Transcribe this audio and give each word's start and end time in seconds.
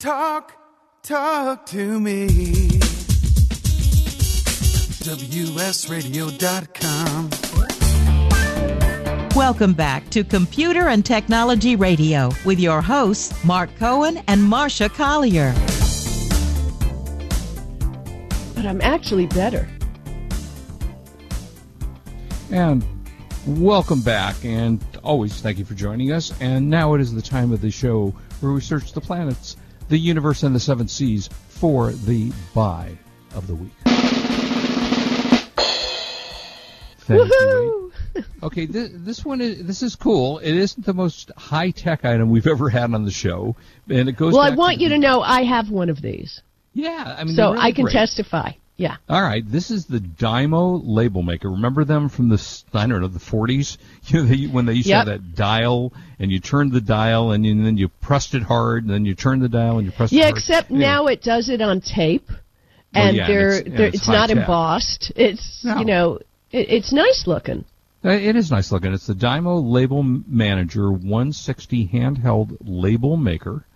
Talk, 0.00 0.56
talk 1.02 1.66
to 1.66 2.00
me. 2.00 2.26
WSRadio.com. 5.04 7.28
Welcome 9.36 9.74
back 9.74 10.08
to 10.08 10.24
Computer 10.24 10.88
and 10.88 11.04
Technology 11.04 11.76
Radio 11.76 12.30
with 12.46 12.58
your 12.58 12.80
hosts, 12.80 13.44
Mark 13.44 13.68
Cohen 13.76 14.22
and 14.26 14.40
Marsha 14.40 14.88
Collier. 14.88 15.52
But 18.54 18.64
I'm 18.64 18.80
actually 18.80 19.26
better. 19.26 19.68
And 22.50 22.82
welcome 23.46 24.00
back, 24.00 24.42
and 24.46 24.82
always 25.02 25.42
thank 25.42 25.58
you 25.58 25.66
for 25.66 25.74
joining 25.74 26.10
us. 26.10 26.32
And 26.40 26.70
now 26.70 26.94
it 26.94 27.02
is 27.02 27.12
the 27.12 27.20
time 27.20 27.52
of 27.52 27.60
the 27.60 27.70
show 27.70 28.14
where 28.40 28.52
we 28.52 28.62
search 28.62 28.94
the 28.94 29.02
planets, 29.02 29.58
the 29.90 29.98
universe, 29.98 30.42
and 30.42 30.54
the 30.54 30.60
seven 30.60 30.88
seas 30.88 31.28
for 31.48 31.92
the 31.92 32.32
buy 32.54 32.96
of 33.34 33.46
the 33.46 33.54
week. 33.54 33.72
Thank 37.00 37.28
you. 37.30 37.92
Okay, 38.42 38.66
this, 38.66 38.90
this 38.94 39.24
one 39.24 39.40
is 39.40 39.64
this 39.66 39.82
is 39.82 39.94
cool. 39.96 40.38
It 40.38 40.54
isn't 40.54 40.84
the 40.86 40.94
most 40.94 41.30
high 41.36 41.70
tech 41.70 42.04
item 42.04 42.30
we've 42.30 42.46
ever 42.46 42.68
had 42.68 42.92
on 42.94 43.04
the 43.04 43.10
show, 43.10 43.56
and 43.88 44.08
it 44.08 44.12
goes. 44.16 44.32
Well, 44.32 44.42
I 44.42 44.50
want 44.50 44.76
to 44.78 44.82
you 44.82 44.88
the- 44.88 44.94
to 44.96 45.00
know 45.00 45.20
I 45.20 45.42
have 45.42 45.70
one 45.70 45.90
of 45.90 46.00
these, 46.00 46.40
Yeah, 46.72 47.16
I 47.18 47.24
mean, 47.24 47.34
so 47.34 47.52
really 47.52 47.62
I 47.64 47.72
can 47.72 47.84
great. 47.84 47.92
testify. 47.92 48.52
Yeah. 48.80 48.96
All 49.10 49.20
right, 49.20 49.44
this 49.46 49.70
is 49.70 49.84
the 49.84 49.98
Dymo 49.98 50.80
label 50.82 51.22
maker. 51.22 51.50
Remember 51.50 51.84
them 51.84 52.08
from 52.08 52.30
the 52.30 52.62
I 52.72 52.86
don't 52.86 53.02
know 53.02 53.08
the 53.08 53.18
40s? 53.18 53.76
You 54.06 54.22
know, 54.22 54.26
they, 54.26 54.46
when 54.46 54.64
they 54.64 54.72
used 54.72 54.88
Yep. 54.88 55.04
to 55.04 55.10
have 55.12 55.20
that 55.22 55.34
dial, 55.36 55.92
and 56.18 56.32
you 56.32 56.40
turned 56.40 56.72
the 56.72 56.80
dial, 56.80 57.32
and, 57.32 57.44
you, 57.44 57.52
and 57.52 57.66
then 57.66 57.76
you 57.76 57.88
pressed 57.88 58.34
it 58.34 58.42
hard, 58.42 58.84
and 58.84 58.92
then 58.92 59.04
you 59.04 59.14
turned 59.14 59.42
the 59.42 59.48
dial, 59.50 59.76
and 59.76 59.84
you 59.86 59.92
pressed 59.92 60.12
it 60.14 60.16
Yeah, 60.16 60.22
hard. 60.24 60.36
except 60.38 60.70
Anyway. 60.70 60.84
now 60.86 61.06
it 61.08 61.22
does 61.22 61.50
it 61.50 61.60
on 61.60 61.82
tape, 61.82 62.28
Well, 62.28 62.38
and 62.94 63.16
yeah, 63.16 63.24
and 63.26 63.30
they're, 63.34 63.48
it's- 63.50 63.66
and 63.66 63.76
they're, 63.78 63.86
it's 63.88 63.96
it's 63.98 64.08
not 64.08 64.16
high-tech. 64.30 64.36
embossed. 64.38 65.12
It's 65.14 65.62
No. 65.64 65.78
you 65.78 65.84
know, 65.84 66.18
it, 66.50 66.70
it's 66.70 66.92
nice 66.92 67.24
looking. 67.26 67.66
Uh, 68.02 68.08
It 68.12 68.34
is 68.34 68.50
nice 68.50 68.72
looking. 68.72 68.94
It's 68.94 69.06
the 69.06 69.12
Dymo 69.14 69.62
Label 69.62 70.02
Manager 70.02 70.90
160 70.90 71.88
handheld 71.88 72.56
label 72.64 73.18
maker. 73.18 73.66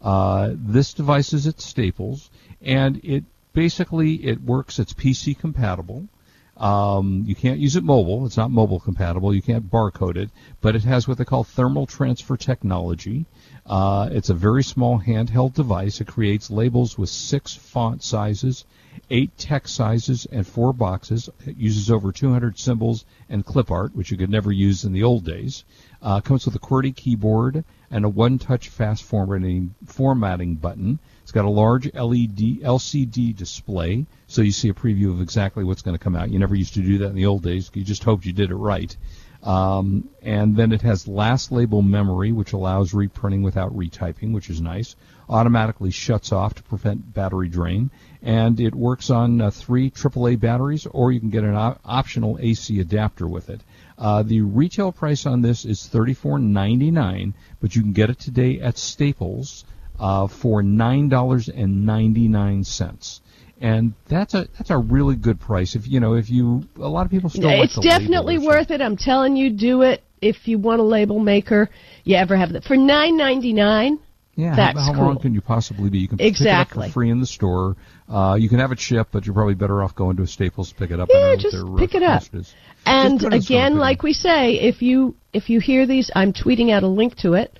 Uh, 0.00 0.50
this 0.54 0.94
device 0.94 1.32
is 1.32 1.48
at 1.48 1.60
Staples, 1.60 2.30
and 2.64 3.00
it 3.04 3.24
basically 3.52 4.14
it 4.26 4.42
works. 4.42 4.78
It's 4.78 4.92
PC 4.92 5.38
compatible. 5.38 6.08
Um, 6.56 7.24
you 7.26 7.34
can't 7.34 7.58
use 7.58 7.76
it 7.76 7.82
mobile. 7.82 8.26
It's 8.26 8.36
not 8.36 8.50
mobile 8.50 8.78
compatible. 8.78 9.34
You 9.34 9.42
can't 9.42 9.70
barcode 9.70 10.16
it, 10.16 10.30
but 10.60 10.76
it 10.76 10.84
has 10.84 11.08
what 11.08 11.18
they 11.18 11.24
call 11.24 11.44
thermal 11.44 11.86
transfer 11.86 12.36
technology. 12.36 13.24
Uh, 13.64 14.08
it's 14.12 14.28
a 14.28 14.34
very 14.34 14.62
small 14.62 15.00
handheld 15.00 15.54
device. 15.54 16.00
It 16.00 16.08
creates 16.08 16.50
labels 16.50 16.98
with 16.98 17.08
six 17.08 17.54
font 17.54 18.02
sizes, 18.02 18.64
eight 19.10 19.36
text 19.38 19.74
sizes, 19.74 20.26
and 20.30 20.46
four 20.46 20.72
boxes. 20.72 21.30
It 21.46 21.56
uses 21.56 21.90
over 21.90 22.12
200 22.12 22.58
symbols 22.58 23.06
and 23.28 23.46
clip 23.46 23.70
art, 23.70 23.96
which 23.96 24.10
you 24.10 24.18
could 24.18 24.30
never 24.30 24.52
use 24.52 24.84
in 24.84 24.92
the 24.92 25.04
old 25.04 25.24
days. 25.24 25.64
Uh, 26.02 26.20
comes 26.20 26.44
with 26.44 26.54
a 26.54 26.58
QWERTY 26.58 26.94
keyboard 26.94 27.64
and 27.90 28.04
a 28.04 28.08
one-touch 28.08 28.68
fast 28.68 29.04
formatting 29.04 29.74
formatting 29.86 30.56
button. 30.56 30.98
It's 31.22 31.32
got 31.32 31.44
a 31.44 31.50
large 31.50 31.86
LED 31.86 32.62
LCD 32.62 33.36
display, 33.36 34.06
so 34.26 34.42
you 34.42 34.52
see 34.52 34.68
a 34.68 34.74
preview 34.74 35.10
of 35.12 35.20
exactly 35.20 35.62
what's 35.62 35.82
going 35.82 35.96
to 35.96 36.02
come 36.02 36.16
out. 36.16 36.30
You 36.30 36.38
never 36.38 36.54
used 36.54 36.74
to 36.74 36.82
do 36.82 36.98
that 36.98 37.10
in 37.10 37.14
the 37.14 37.26
old 37.26 37.42
days. 37.42 37.70
You 37.74 37.84
just 37.84 38.02
hoped 38.04 38.26
you 38.26 38.32
did 38.32 38.50
it 38.50 38.56
right. 38.56 38.94
Um, 39.42 40.08
and 40.22 40.56
then 40.56 40.72
it 40.72 40.82
has 40.82 41.08
last 41.08 41.50
label 41.50 41.82
memory, 41.82 42.30
which 42.32 42.52
allows 42.52 42.94
reprinting 42.94 43.42
without 43.42 43.76
retyping, 43.76 44.32
which 44.32 44.50
is 44.50 44.60
nice. 44.60 44.94
Automatically 45.28 45.90
shuts 45.90 46.32
off 46.32 46.54
to 46.54 46.62
prevent 46.62 47.14
battery 47.14 47.48
drain, 47.48 47.90
and 48.22 48.60
it 48.60 48.74
works 48.74 49.10
on 49.10 49.40
uh, 49.40 49.50
three 49.50 49.90
AAA 49.90 50.38
batteries, 50.38 50.86
or 50.86 51.10
you 51.10 51.20
can 51.20 51.30
get 51.30 51.44
an 51.44 51.54
op- 51.54 51.80
optional 51.84 52.38
AC 52.40 52.78
adapter 52.78 53.26
with 53.26 53.50
it. 53.50 53.62
Uh, 53.98 54.22
the 54.22 54.40
retail 54.40 54.92
price 54.92 55.26
on 55.26 55.42
this 55.42 55.64
is 55.64 55.88
$34.99, 55.92 57.32
but 57.60 57.74
you 57.74 57.82
can 57.82 57.92
get 57.92 58.10
it 58.10 58.18
today 58.18 58.60
at 58.60 58.78
Staples 58.78 59.64
uh, 60.02 60.26
for 60.26 60.62
nine 60.62 61.08
dollars 61.08 61.48
and 61.48 61.86
ninety 61.86 62.26
nine 62.28 62.64
cents. 62.64 63.20
And 63.60 63.94
that's 64.08 64.34
a 64.34 64.48
that's 64.58 64.70
a 64.70 64.76
really 64.76 65.14
good 65.14 65.40
price. 65.40 65.76
If 65.76 65.86
you 65.86 66.00
know, 66.00 66.14
if 66.14 66.28
you 66.28 66.64
a 66.76 66.88
lot 66.88 67.06
of 67.06 67.12
people 67.12 67.30
still 67.30 67.48
it's 67.48 67.78
definitely 67.78 68.38
worth 68.38 68.72
it. 68.72 68.80
I'm 68.82 68.96
telling 68.96 69.36
you, 69.36 69.50
do 69.50 69.82
it 69.82 70.02
if 70.20 70.48
you 70.48 70.58
want 70.58 70.80
a 70.80 70.84
label 70.84 71.20
maker. 71.20 71.70
You 72.02 72.16
ever 72.16 72.36
have 72.36 72.52
that 72.54 72.64
for 72.64 72.76
nine 72.76 73.16
ninety 73.16 73.52
nine? 73.52 74.00
Yeah, 74.34 74.56
That's 74.56 74.78
how, 74.78 74.94
how 74.94 75.12
cool. 75.12 75.18
can 75.18 75.34
you 75.34 75.42
possibly 75.42 75.90
be? 75.90 75.98
You 75.98 76.08
can 76.08 76.16
pick 76.16 76.40
it 76.40 76.46
up 76.46 76.70
for 76.70 76.88
free 76.88 77.10
in 77.10 77.20
the 77.20 77.26
store. 77.26 77.76
Uh, 78.08 78.36
you 78.40 78.48
can 78.48 78.60
have 78.60 78.72
it 78.72 78.80
shipped, 78.80 79.12
but 79.12 79.26
you're 79.26 79.34
probably 79.34 79.54
better 79.54 79.82
off 79.82 79.94
going 79.94 80.16
to 80.16 80.22
a 80.22 80.26
Staples 80.26 80.70
to 80.70 80.74
pick 80.74 80.90
it 80.90 80.98
up. 80.98 81.10
Yeah, 81.12 81.36
just 81.38 81.56
pick 81.76 81.94
it 81.94 82.02
up. 82.02 82.22
is. 82.32 82.54
And 82.86 83.20
Just 83.20 83.24
put 83.24 83.34
it 83.34 83.36
in 83.36 83.38
the 83.40 83.44
store 83.44 83.56
again, 83.56 83.66
and 83.66 83.74
pick 83.74 83.76
it 83.76 83.80
like 83.80 84.02
we 84.02 84.12
say, 84.14 84.54
if 84.54 84.80
you 84.80 85.14
if 85.34 85.50
you 85.50 85.60
hear 85.60 85.86
these, 85.86 86.10
I'm 86.14 86.32
tweeting 86.32 86.72
out 86.72 86.82
a 86.82 86.88
link 86.88 87.14
to 87.18 87.34
it. 87.34 87.58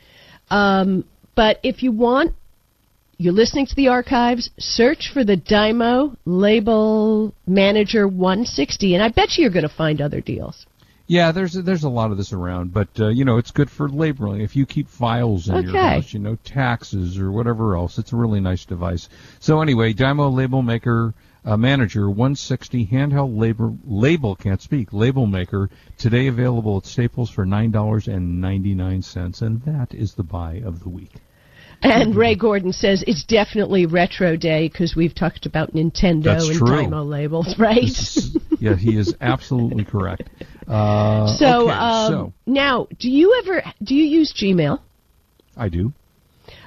Um, 0.50 1.04
but 1.34 1.58
if 1.62 1.82
you 1.82 1.92
want, 1.92 2.34
you're 3.18 3.32
listening 3.32 3.66
to 3.66 3.74
the 3.74 3.88
archives. 3.88 4.50
Search 4.58 5.10
for 5.12 5.24
the 5.24 5.36
Dymo 5.36 6.16
Label 6.24 7.34
Manager 7.46 8.08
160, 8.08 8.94
and 8.94 9.02
I 9.02 9.08
bet 9.08 9.36
you 9.36 9.42
you're 9.42 9.52
going 9.52 9.68
to 9.68 9.74
find 9.74 10.00
other 10.00 10.20
deals. 10.20 10.66
Yeah, 11.06 11.32
there's 11.32 11.52
there's 11.52 11.84
a 11.84 11.88
lot 11.88 12.10
of 12.10 12.16
this 12.16 12.32
around, 12.32 12.72
but 12.72 12.88
uh, 12.98 13.08
you 13.08 13.24
know 13.24 13.36
it's 13.36 13.50
good 13.50 13.68
for 13.70 13.88
labeling. 13.88 14.40
If 14.40 14.56
you 14.56 14.64
keep 14.64 14.88
files 14.88 15.48
in 15.48 15.64
your 15.64 15.76
house, 15.76 16.12
you 16.12 16.20
know 16.20 16.36
taxes 16.44 17.18
or 17.18 17.30
whatever 17.30 17.76
else, 17.76 17.98
it's 17.98 18.12
a 18.12 18.16
really 18.16 18.40
nice 18.40 18.64
device. 18.64 19.08
So 19.40 19.60
anyway, 19.60 19.92
Dymo 19.92 20.34
Label 20.34 20.62
Maker 20.62 21.12
uh, 21.44 21.56
Manager 21.56 22.08
160 22.08 22.86
handheld 22.86 23.36
label 23.36 23.76
label 23.84 24.36
can't 24.36 24.62
speak 24.62 24.92
label 24.92 25.26
maker 25.26 25.70
today 25.98 26.28
available 26.28 26.78
at 26.78 26.86
Staples 26.86 27.30
for 27.30 27.44
nine 27.44 27.70
dollars 27.70 28.06
and 28.08 28.40
ninety 28.40 28.74
nine 28.74 29.02
cents, 29.02 29.42
and 29.42 29.62
that 29.62 29.94
is 29.94 30.14
the 30.14 30.22
buy 30.22 30.62
of 30.64 30.80
the 30.80 30.88
week. 30.88 31.12
And 31.84 32.14
Ray 32.14 32.36
Gordon 32.36 32.72
says 32.72 33.02
it's 33.08 33.24
definitely 33.24 33.86
Retro 33.86 34.36
Day 34.36 34.68
because 34.68 34.94
we've 34.94 35.14
talked 35.14 35.46
about 35.46 35.74
Nintendo 35.74 36.24
That's 36.24 36.48
and 36.48 36.58
true. 36.58 36.68
Dymo 36.68 37.04
labels, 37.04 37.58
right? 37.58 37.90
Yeah, 38.60 38.76
he 38.76 38.96
is 38.96 39.16
absolutely 39.20 39.84
correct. 39.84 40.28
Uh, 40.68 41.26
so, 41.36 41.62
okay, 41.62 41.72
um, 41.72 42.12
so 42.12 42.32
now, 42.46 42.86
do 43.00 43.10
you 43.10 43.42
ever 43.42 43.64
do 43.82 43.96
you 43.96 44.04
use 44.04 44.32
Gmail? 44.32 44.78
I 45.56 45.68
do. 45.68 45.92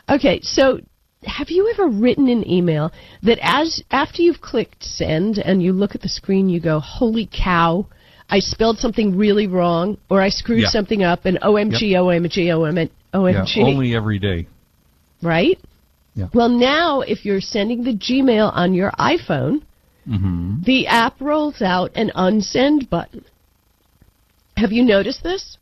Okay, 0.09 0.41
so 0.41 0.81
have 1.25 1.49
you 1.49 1.69
ever 1.73 1.87
written 1.87 2.27
an 2.29 2.47
email 2.49 2.91
that 3.23 3.39
as 3.41 3.81
after 3.91 4.21
you've 4.21 4.41
clicked 4.41 4.83
send 4.83 5.37
and 5.39 5.61
you 5.61 5.73
look 5.73 5.95
at 5.95 6.01
the 6.01 6.09
screen 6.09 6.49
you 6.49 6.59
go, 6.59 6.79
"Holy 6.79 7.27
cow, 7.31 7.85
I 8.29 8.39
spelled 8.39 8.77
something 8.79 9.17
really 9.17 9.47
wrong 9.47 9.97
or 10.09 10.21
I 10.21 10.29
screwed 10.29 10.61
Yeah. 10.61 10.69
something 10.69 11.03
up 11.03 11.25
and 11.25 11.37
OMG, 11.41 11.93
OMG, 11.95 12.47
OMG, 12.49 12.89
OMG." 13.13 13.55
Yeah, 13.57 13.63
only 13.65 13.95
every 13.95 14.19
day. 14.19 14.47
right? 15.21 15.59
Yeah. 16.15 16.27
Well, 16.33 16.49
now 16.49 17.01
if 17.01 17.25
you're 17.25 17.41
sending 17.41 17.83
the 17.83 17.93
Gmail 17.93 18.51
on 18.53 18.73
your 18.73 18.91
iPhone, 18.91 19.61
Mm-hmm. 20.07 20.61
the 20.63 20.85
app 20.85 21.19
rolls 21.19 21.61
out 21.63 21.91
an 21.95 22.11
unsend 22.15 22.89
button. 22.91 23.25
Have 24.55 24.71
you 24.71 24.83
noticed 24.83 25.23
this? 25.23 25.57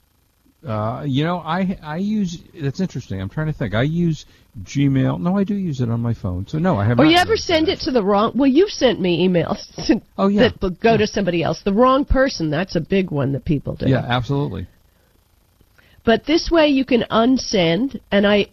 Uh, 0.67 1.03
you 1.07 1.23
know, 1.23 1.37
I 1.39 1.77
I 1.81 1.97
use. 1.97 2.39
That's 2.61 2.79
interesting. 2.79 3.21
I'm 3.21 3.29
trying 3.29 3.47
to 3.47 3.53
think. 3.53 3.73
I 3.73 3.83
use 3.83 4.25
Gmail. 4.61 5.19
No, 5.19 5.35
I 5.37 5.43
do 5.43 5.55
use 5.55 5.81
it 5.81 5.89
on 5.89 5.99
my 5.99 6.13
phone. 6.13 6.45
So 6.47 6.59
no, 6.59 6.77
I 6.77 6.85
have. 6.85 6.99
Or 6.99 7.05
you 7.05 7.17
ever 7.17 7.35
send 7.35 7.67
that. 7.67 7.73
it 7.73 7.79
to 7.85 7.91
the 7.91 8.03
wrong? 8.03 8.33
Well, 8.35 8.49
you've 8.49 8.69
sent 8.69 9.01
me 9.01 9.27
emails 9.27 9.65
Oh, 10.17 10.27
yeah. 10.27 10.49
that 10.61 10.79
go 10.79 10.95
to 10.95 11.07
somebody 11.07 11.41
else. 11.41 11.61
The 11.63 11.73
wrong 11.73 12.05
person. 12.05 12.51
That's 12.51 12.75
a 12.75 12.81
big 12.81 13.09
one 13.09 13.31
that 13.33 13.45
people 13.45 13.75
do. 13.75 13.87
Yeah, 13.87 14.05
absolutely. 14.07 14.67
But 16.05 16.25
this 16.25 16.51
way 16.51 16.67
you 16.67 16.85
can 16.85 17.05
unsend, 17.09 17.99
and 18.11 18.27
I, 18.27 18.47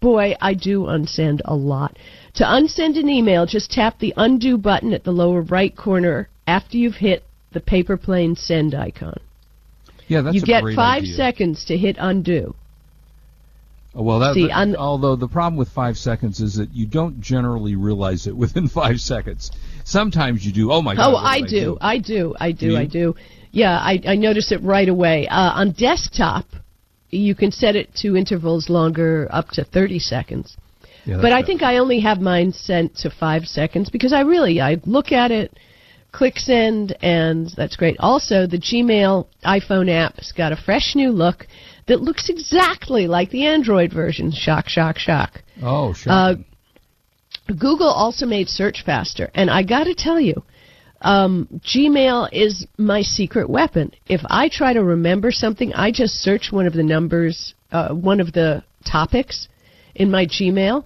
boy, 0.00 0.36
I 0.40 0.54
do 0.54 0.82
unsend 0.82 1.40
a 1.44 1.54
lot. 1.54 1.96
To 2.34 2.44
unsend 2.44 2.98
an 2.98 3.08
email, 3.08 3.46
just 3.46 3.72
tap 3.72 3.98
the 3.98 4.14
undo 4.16 4.56
button 4.56 4.92
at 4.92 5.02
the 5.02 5.10
lower 5.10 5.40
right 5.40 5.74
corner 5.74 6.28
after 6.46 6.76
you've 6.76 6.96
hit 6.96 7.24
the 7.52 7.60
paper 7.60 7.96
plane 7.96 8.36
send 8.36 8.74
icon. 8.74 9.18
Yeah, 10.06 10.20
that's 10.22 10.36
you 10.36 10.42
get 10.42 10.62
five 10.76 11.02
idea. 11.02 11.14
seconds 11.16 11.64
to 11.66 11.76
hit 11.76 11.96
undo. 11.98 12.54
Well, 13.92 14.20
that, 14.20 14.34
See, 14.34 14.50
un- 14.50 14.76
although 14.76 15.16
the 15.16 15.26
problem 15.26 15.56
with 15.56 15.68
five 15.68 15.96
seconds 15.96 16.40
is 16.40 16.56
that 16.56 16.72
you 16.72 16.86
don't 16.86 17.20
generally 17.20 17.74
realize 17.74 18.26
it 18.26 18.36
within 18.44 18.68
five 18.68 19.00
seconds. 19.00 19.50
Sometimes 19.84 20.44
you 20.44 20.52
do. 20.52 20.70
Oh 20.70 20.82
my 20.82 20.94
God! 20.94 21.12
Oh, 21.12 21.16
I 21.16 21.40
did 21.40 21.48
do. 21.48 21.78
I 21.80 21.98
do. 21.98 22.34
I 22.38 22.52
do. 22.52 22.76
I 22.76 22.86
do. 22.86 23.16
Yeah, 23.50 23.76
I, 23.76 24.00
I 24.06 24.14
notice 24.14 24.52
it 24.52 24.62
right 24.62 24.88
away. 24.88 25.26
Uh, 25.26 25.34
on 25.34 25.72
desktop, 25.72 26.46
you 27.10 27.34
can 27.34 27.50
set 27.50 27.74
it 27.74 27.92
to 27.96 28.16
intervals 28.16 28.68
longer, 28.70 29.26
up 29.32 29.48
to 29.50 29.64
30 29.64 29.98
seconds. 29.98 30.56
Yeah, 31.04 31.18
but 31.20 31.32
I 31.32 31.42
think 31.42 31.62
I 31.62 31.78
only 31.78 32.00
have 32.00 32.20
mine 32.20 32.52
sent 32.52 32.96
to 32.98 33.10
five 33.10 33.44
seconds 33.46 33.90
because 33.90 34.12
I 34.12 34.20
really 34.20 34.60
I 34.60 34.80
look 34.84 35.10
at 35.10 35.32
it, 35.32 35.58
click 36.12 36.36
send, 36.36 36.96
and 37.02 37.50
that's 37.56 37.74
great. 37.74 37.96
Also, 37.98 38.46
the 38.46 38.58
Gmail 38.58 39.26
iPhone 39.44 39.90
app's 39.90 40.30
got 40.30 40.52
a 40.52 40.56
fresh 40.56 40.94
new 40.94 41.10
look 41.10 41.46
that 41.90 42.00
looks 42.00 42.28
exactly 42.28 43.08
like 43.08 43.30
the 43.30 43.44
Android 43.44 43.92
version. 43.92 44.30
Shock, 44.30 44.68
shock, 44.68 44.96
shock. 44.96 45.42
Oh, 45.60 45.92
Uh. 46.06 46.36
Google 47.58 47.88
also 47.88 48.26
made 48.26 48.48
search 48.48 48.84
faster, 48.86 49.28
and 49.34 49.50
I 49.50 49.64
got 49.64 49.84
to 49.84 49.94
tell 49.94 50.20
you, 50.20 50.44
um, 51.02 51.48
Gmail 51.64 52.28
is 52.30 52.64
my 52.78 53.02
secret 53.02 53.50
weapon. 53.50 53.90
If 54.08 54.20
I 54.30 54.48
try 54.48 54.72
to 54.72 54.84
remember 54.84 55.32
something, 55.32 55.72
I 55.74 55.90
just 55.90 56.14
search 56.22 56.52
one 56.52 56.68
of 56.68 56.74
the 56.74 56.84
numbers, 56.84 57.54
uh, 57.72 57.88
one 57.88 58.20
of 58.20 58.32
the 58.32 58.62
topics 58.84 59.48
in 59.96 60.12
my 60.12 60.26
Gmail, 60.26 60.84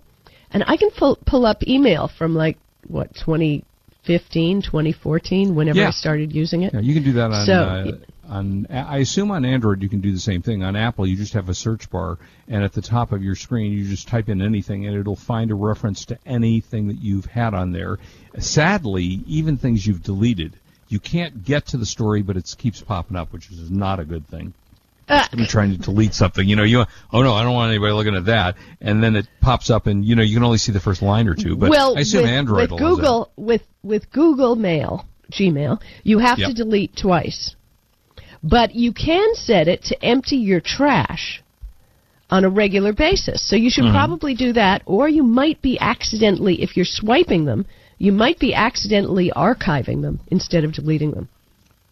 and 0.52 0.64
I 0.66 0.78
can 0.78 0.88
pull, 0.90 1.18
pull 1.26 1.44
up 1.44 1.62
email 1.68 2.08
from 2.08 2.34
like 2.34 2.56
what 2.88 3.14
2015, 3.14 4.62
2014, 4.62 5.54
whenever 5.54 5.80
Yeah. 5.80 5.88
I 5.88 5.90
started 5.90 6.32
using 6.34 6.62
it. 6.62 6.72
Yeah, 6.72 6.80
you 6.80 6.94
can 6.94 7.04
do 7.04 7.12
that 7.12 7.30
on. 7.30 7.44
So- 7.44 7.52
uh, 7.52 7.92
on 8.28 8.66
I 8.70 8.98
assume 8.98 9.30
on 9.30 9.44
Android 9.44 9.82
you 9.82 9.88
can 9.88 10.00
do 10.00 10.12
the 10.12 10.20
same 10.20 10.42
thing. 10.42 10.62
On 10.62 10.76
Apple, 10.76 11.06
you 11.06 11.16
just 11.16 11.34
have 11.34 11.48
a 11.48 11.54
search 11.54 11.90
bar, 11.90 12.18
and 12.48 12.62
at 12.62 12.72
the 12.72 12.82
top 12.82 13.12
of 13.12 13.22
your 13.22 13.34
screen, 13.34 13.72
you 13.72 13.84
just 13.84 14.08
type 14.08 14.28
in 14.28 14.40
anything, 14.42 14.86
and 14.86 14.96
it'll 14.96 15.16
find 15.16 15.50
a 15.50 15.54
reference 15.54 16.04
to 16.06 16.18
anything 16.26 16.88
that 16.88 17.00
you've 17.00 17.26
had 17.26 17.54
on 17.54 17.72
there. 17.72 17.98
Sadly, 18.38 19.22
even 19.26 19.56
things 19.56 19.86
you've 19.86 20.02
deleted, 20.02 20.54
you 20.88 21.00
can't 21.00 21.44
get 21.44 21.66
to 21.66 21.76
the 21.76 21.86
story, 21.86 22.22
but 22.22 22.36
it 22.36 22.54
keeps 22.58 22.80
popping 22.80 23.16
up, 23.16 23.32
which 23.32 23.50
is 23.50 23.70
not 23.70 24.00
a 24.00 24.04
good 24.04 24.26
thing. 24.28 24.54
Uh, 25.08 25.26
I'm 25.32 25.46
trying 25.46 25.70
to 25.72 25.76
delete 25.76 26.14
something. 26.14 26.48
You 26.48 26.56
know, 26.56 26.62
you 26.62 26.84
oh 27.12 27.22
no, 27.22 27.34
I 27.34 27.42
don't 27.42 27.52
want 27.52 27.70
anybody 27.70 27.92
looking 27.92 28.14
at 28.14 28.24
that, 28.26 28.56
and 28.80 29.02
then 29.02 29.16
it 29.16 29.26
pops 29.40 29.68
up, 29.68 29.86
and 29.86 30.04
you 30.04 30.14
know 30.16 30.22
you 30.22 30.36
can 30.36 30.44
only 30.44 30.58
see 30.58 30.72
the 30.72 30.80
first 30.80 31.02
line 31.02 31.28
or 31.28 31.34
two. 31.34 31.56
But 31.56 31.68
well, 31.70 31.96
I 31.96 32.00
assume 32.00 32.22
with, 32.22 32.30
Android 32.30 32.70
with. 32.70 32.80
Google 32.80 33.30
with 33.36 33.62
with 33.82 34.10
Google 34.12 34.56
Mail, 34.56 35.04
Gmail, 35.30 35.82
you 36.04 36.20
have 36.20 36.38
Yep. 36.38 36.48
to 36.48 36.54
delete 36.54 36.96
twice, 36.96 37.54
but 38.44 38.74
you 38.74 38.92
can 38.92 39.34
set 39.34 39.66
it 39.66 39.82
to 39.84 40.04
empty 40.04 40.36
your 40.36 40.60
trash 40.60 41.42
on 42.30 42.44
a 42.44 42.48
regular 42.48 42.92
basis. 42.92 43.42
So 43.48 43.56
you 43.56 43.70
should 43.70 43.84
Mm-hmm. 43.84 43.94
probably 43.94 44.34
do 44.34 44.52
that, 44.52 44.82
or 44.86 45.08
you 45.08 45.22
might 45.22 45.60
be 45.62 45.78
accidentally, 45.80 46.62
if 46.62 46.76
you're 46.76 46.84
swiping 46.84 47.46
them, 47.46 47.64
you 47.98 48.12
might 48.12 48.38
be 48.38 48.54
accidentally 48.54 49.32
archiving 49.34 50.02
them 50.02 50.20
instead 50.28 50.64
of 50.64 50.72
deleting 50.72 51.12
them. 51.12 51.28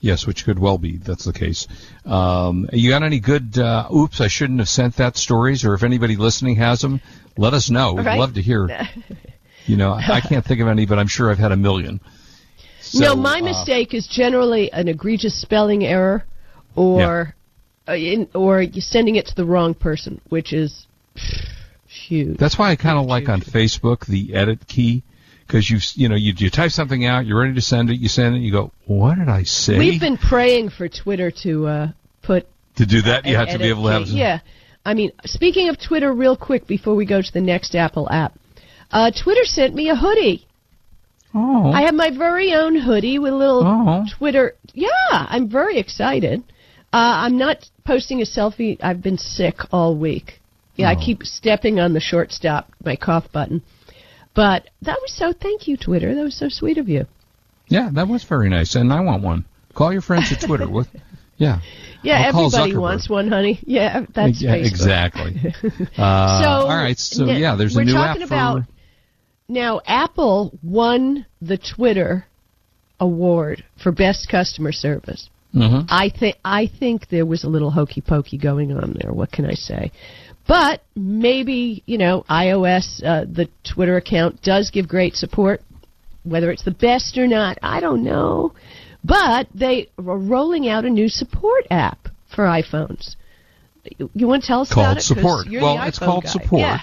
Yes, 0.00 0.26
which 0.26 0.44
could 0.44 0.58
well 0.58 0.78
be. 0.78 0.96
That's 0.96 1.25
the 1.25 1.32
case. 1.32 1.69
Um, 2.04 2.69
you 2.72 2.90
got 2.90 3.02
any 3.05 3.20
good? 3.20 3.56
Uh, 3.56 3.88
oops, 3.94 4.20
I 4.20 4.26
shouldn't 4.28 4.58
have 4.58 4.69
sent 4.69 4.96
that 4.96 5.16
stories. 5.16 5.64
Or 5.64 5.75
if 5.75 5.84
anybody 5.84 6.16
listening 6.16 6.56
has 6.56 6.81
them, 6.81 7.00
let 7.37 7.55
us 7.55 7.70
know. 7.70 7.94
We'd 7.94 8.05
love 8.05 8.34
to 8.34 8.43
hear. 8.43 8.69
You 9.64 9.76
know, 9.76 9.93
I 9.93 10.20
can't 10.20 10.44
think 10.44 10.60
of 10.60 10.66
any, 10.66 10.87
but 10.87 10.98
I'm 10.98 11.06
sure 11.06 11.31
I've 11.31 11.38
had 11.38 11.52
a 11.52 11.56
million. 11.56 12.00
So, 12.81 12.98
no, 12.98 13.14
my 13.14 13.38
uh, 13.38 13.44
mistake 13.44 13.94
is 13.94 14.08
generally 14.08 14.72
an 14.72 14.88
egregious 14.88 15.40
spelling 15.40 15.84
error, 15.84 16.25
or 16.76 17.34
uh, 17.88 17.92
in, 17.92 18.28
or 18.34 18.64
sending 18.78 19.16
it 19.16 19.26
to 19.26 19.34
the 19.34 19.44
wrong 19.44 19.74
person, 19.74 20.20
which 20.28 20.52
is 20.52 20.86
huge. 21.86 22.38
That's 22.38 22.58
why 22.58 22.70
I 22.70 22.76
kind 22.76 22.98
of 22.98 23.06
like 23.06 23.28
on 23.28 23.40
Facebook 23.40 24.06
the 24.06 24.34
edit 24.34 24.66
key 24.66 25.02
because 25.46 25.69
you 25.69 25.78
you 25.94 26.08
know 26.08 26.14
you 26.16 26.32
you 26.36 26.50
type 26.50 26.70
something 26.70 27.04
out, 27.04 27.26
you're 27.26 27.38
ready 27.40 27.54
to 27.54 27.60
send 27.60 27.90
it, 27.90 27.98
you 27.98 28.08
send 28.08 28.36
it, 28.36 28.38
you 28.38 28.52
go, 28.52 28.72
what 28.86 29.19
did 29.19 29.28
I 29.28 29.42
say? 29.42 29.78
We've 29.78 30.00
been 30.00 30.16
praying 30.16 30.70
for 30.70 30.88
Twitter 30.88 31.30
to 31.42 31.66
uh, 31.66 31.88
put. 32.22 32.46
to 32.76 32.86
do 32.86 33.02
that, 33.02 33.26
you 33.26 33.36
have 33.36 33.50
to 33.50 33.58
be 33.58 33.69
able 33.69 33.84
to 33.84 33.92
have. 33.92 34.04
key. 34.04 34.19
Yeah, 34.19 34.40
I 34.84 34.94
mean, 34.94 35.12
speaking 35.24 35.69
of 35.69 35.78
Twitter, 35.78 36.12
real 36.12 36.36
quick 36.36 36.66
before 36.66 36.94
we 36.94 37.04
go 37.04 37.20
to 37.20 37.32
the 37.32 37.40
next 37.40 37.74
Apple 37.74 38.08
app, 38.10 38.34
uh, 38.90 39.10
Twitter 39.10 39.44
sent 39.44 39.74
me 39.74 39.90
a 39.90 39.94
hoodie. 39.94 40.46
Oh, 41.34 41.70
I 41.72 41.82
have 41.82 41.94
my 41.94 42.10
very 42.10 42.52
own 42.52 42.76
hoodie 42.76 43.19
with 43.19 43.32
a 43.32 43.36
little 43.36 43.62
Oh. 43.66 44.04
Twitter. 44.19 44.54
Yeah, 44.74 44.88
I'm 45.10 45.48
very 45.48 45.78
excited. 45.78 46.42
Uh, 46.92 47.24
I'm 47.26 47.38
not 47.38 47.68
posting 47.84 48.20
a 48.20 48.24
selfie. 48.24 48.78
I've 48.82 49.02
been 49.02 49.18
sick 49.18 49.56
all 49.72 49.96
week. 49.96 50.40
Yeah, 50.76 50.88
I 50.90 50.94
Oh. 50.94 51.00
keep 51.04 51.22
stepping 51.24 51.80
on 51.80 51.92
the 51.94 52.00
shortstop, 52.00 52.70
my 52.84 52.96
cough 52.96 53.30
button. 53.32 53.62
But 54.34 54.68
that 54.82 54.98
was 55.02 55.12
so. 55.12 55.32
Thank 55.32 55.68
you, 55.68 55.76
Twitter. 55.76 56.14
That 56.14 56.22
was 56.22 56.34
so 56.36 56.48
sweet 56.48 56.78
of 56.78 56.88
you. 56.88 57.06
yeah, 57.68 57.90
that 57.92 58.08
was 58.08 58.24
very 58.24 58.48
nice, 58.50 58.74
and 58.74 58.92
I 58.92 59.00
want 59.00 59.22
one. 59.22 59.44
Call 59.74 59.92
your 59.92 60.02
friends 60.02 60.30
at 60.32 60.40
Twitter. 60.40 60.68
What? 60.68 60.86
Yeah. 61.38 61.60
Yeah, 62.04 62.30
I'll 62.32 62.46
everybody 62.46 62.76
wants 62.76 63.08
one, 63.08 63.28
honey. 63.28 63.58
Yeah, 63.66 64.04
that's 64.14 64.40
yeah, 64.40 64.54
Facebook. 64.56 64.66
exactly. 64.66 65.54
Uh, 65.98 66.42
So, 66.42 66.48
all 66.48 66.76
right, 66.76 66.96
so 66.98 67.24
yeah, 67.24 67.56
there's 67.56 67.74
a 67.74 67.82
new 67.82 67.96
app 67.96 68.18
for. 68.18 68.24
about 68.24 68.62
now. 69.48 69.80
Apple 69.86 70.56
won 70.62 71.26
the 71.40 71.56
Twitter 71.58 72.26
award 73.00 73.64
for 73.82 73.90
best 73.90 74.28
customer 74.28 74.70
service. 74.72 75.30
Mhm. 75.54 75.87
I 75.88 76.08
think 76.08 76.37
I 76.44 76.66
think 76.66 77.08
there 77.08 77.26
was 77.26 77.44
a 77.44 77.49
little 77.49 77.70
hokey 77.70 78.00
pokey 78.00 78.38
going 78.38 78.72
on 78.72 78.96
there. 79.00 79.12
What 79.12 79.31
can 79.32 79.44
I 79.44 79.54
say? 79.54 79.93
But 80.46 80.82
maybe 80.96 81.82
you 81.87 81.99
know 81.99 82.25
iOS, 82.28 83.02
uh, 83.04 83.25
the 83.31 83.49
Twitter 83.64 83.96
account 83.96 84.43
does 84.43 84.70
give 84.70 84.88
great 84.88 85.14
support. 85.14 85.62
Whether 86.25 86.50
it's 86.50 86.62
the 86.64 86.70
best 86.70 87.19
or 87.19 87.26
not, 87.26 87.58
I 87.62 87.81
don't 87.81 88.02
know. 88.04 88.54
But 89.04 89.49
they 89.54 89.88
are 89.99 90.16
rolling 90.19 90.69
out 90.69 90.84
a 90.84 90.90
new 90.90 91.08
support 91.08 91.66
app 91.70 92.08
for 92.28 92.44
iPhones. 92.44 93.16
You, 94.14 94.28
want 94.28 94.43
to 94.43 94.46
tell 94.46 94.60
us 94.60 94.70
about 94.70 94.84
called 94.84 94.93
it? 94.93 95.00
'Cause 95.00 95.06
support. 95.06 95.48
Well, 95.50 95.82
it's 95.82 95.98
called 95.98 96.22
guy. 96.25 96.31
support. 96.31 96.60
Yeah. 96.60 96.81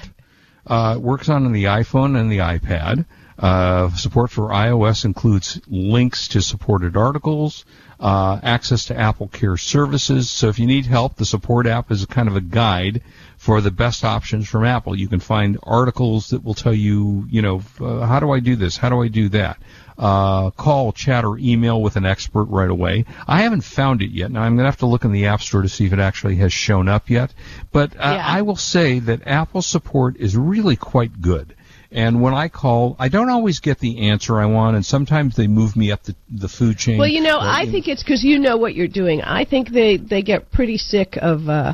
Uh, 0.67 0.95
it 0.97 1.01
works 1.01 1.29
on 1.29 1.49
the 1.53 1.63
iPhone 1.65 2.19
and 2.19 2.29
the 2.29 2.39
iPad. 2.39 3.05
Uh, 3.37 3.89
support 3.95 4.29
for 4.29 4.49
iOS 4.49 5.05
includes 5.05 5.61
links 5.69 6.27
to 6.27 6.41
supported 6.41 6.97
articles, 6.97 7.63
uh, 7.99 8.39
access 8.41 8.85
to 8.85 8.97
Apple 8.97 9.27
Care 9.27 9.57
services. 9.57 10.29
So 10.29 10.47
if 10.47 10.57
you 10.59 10.65
need 10.67 10.85
help, 10.85 11.15
the 11.15 11.25
support 11.25 11.67
app 11.67 11.91
is 11.91 12.05
kind 12.05 12.27
of 12.29 12.35
a 12.35 12.41
guide 12.41 13.01
for 13.37 13.61
the 13.61 13.71
best 13.71 14.03
options 14.03 14.47
from 14.47 14.65
Apple. 14.65 14.95
You 14.97 15.07
can 15.07 15.19
find 15.19 15.57
articles 15.63 16.29
that 16.29 16.43
will 16.43 16.53
tell 16.53 16.73
you, 16.73 17.25
you 17.29 17.41
know, 17.41 17.61
uh, 17.79 18.05
how 18.05 18.19
do 18.19 18.31
I 18.31 18.39
do 18.39 18.55
this? 18.55 18.77
How 18.77 18.89
do 18.89 19.01
I 19.01 19.07
do 19.07 19.29
that? 19.29 19.57
Uh, 19.97 20.49
call, 20.51 20.93
chat, 20.93 21.25
or 21.25 21.37
email 21.37 21.81
with 21.81 21.97
an 21.97 22.05
expert 22.05 22.45
right 22.45 22.69
away. 22.69 23.03
I 23.27 23.41
haven't 23.41 23.65
found 23.65 24.01
it 24.01 24.11
yet. 24.11 24.31
Now 24.31 24.43
I'm 24.43 24.55
going 24.55 24.63
to 24.63 24.71
have 24.71 24.77
to 24.77 24.85
look 24.85 25.03
in 25.03 25.11
the 25.11 25.25
App 25.25 25.41
Store 25.41 25.61
to 25.61 25.67
see 25.67 25.85
if 25.85 25.91
it 25.91 25.99
actually 25.99 26.37
has 26.37 26.53
shown 26.53 26.87
up 26.87 27.09
yet. 27.09 27.33
But 27.73 27.95
uh, 27.95 28.13
Yeah. 28.15 28.23
I 28.25 28.41
will 28.43 28.55
say 28.55 28.99
that 28.99 29.27
Apple 29.27 29.61
support 29.61 30.15
is 30.15 30.37
really 30.37 30.77
quite 30.77 31.19
good. 31.21 31.53
And 31.91 32.21
when 32.21 32.35
I 32.35 32.49
call, 32.49 32.95
I 32.99 33.09
don't 33.09 33.29
always 33.29 33.59
get 33.59 33.79
the 33.79 34.09
answer 34.09 34.39
I 34.39 34.45
want, 34.45 34.75
and 34.75 34.85
sometimes 34.85 35.35
they 35.35 35.47
move 35.47 35.75
me 35.75 35.91
up 35.91 36.03
the, 36.03 36.15
the 36.29 36.47
food 36.47 36.77
chain. 36.77 36.99
Well, 36.99 37.07
you 37.07 37.21
know, 37.21 37.39
I 37.39 37.65
think 37.65 37.87
it's 37.87 38.03
because 38.03 38.23
you 38.23 38.37
know 38.37 38.57
what 38.57 38.75
you're 38.75 38.87
doing. 38.87 39.21
I 39.23 39.43
think 39.43 39.69
they 39.69 39.97
they 39.97 40.21
get 40.21 40.51
pretty 40.51 40.77
sick 40.77 41.17
of 41.19 41.49
uh, 41.49 41.73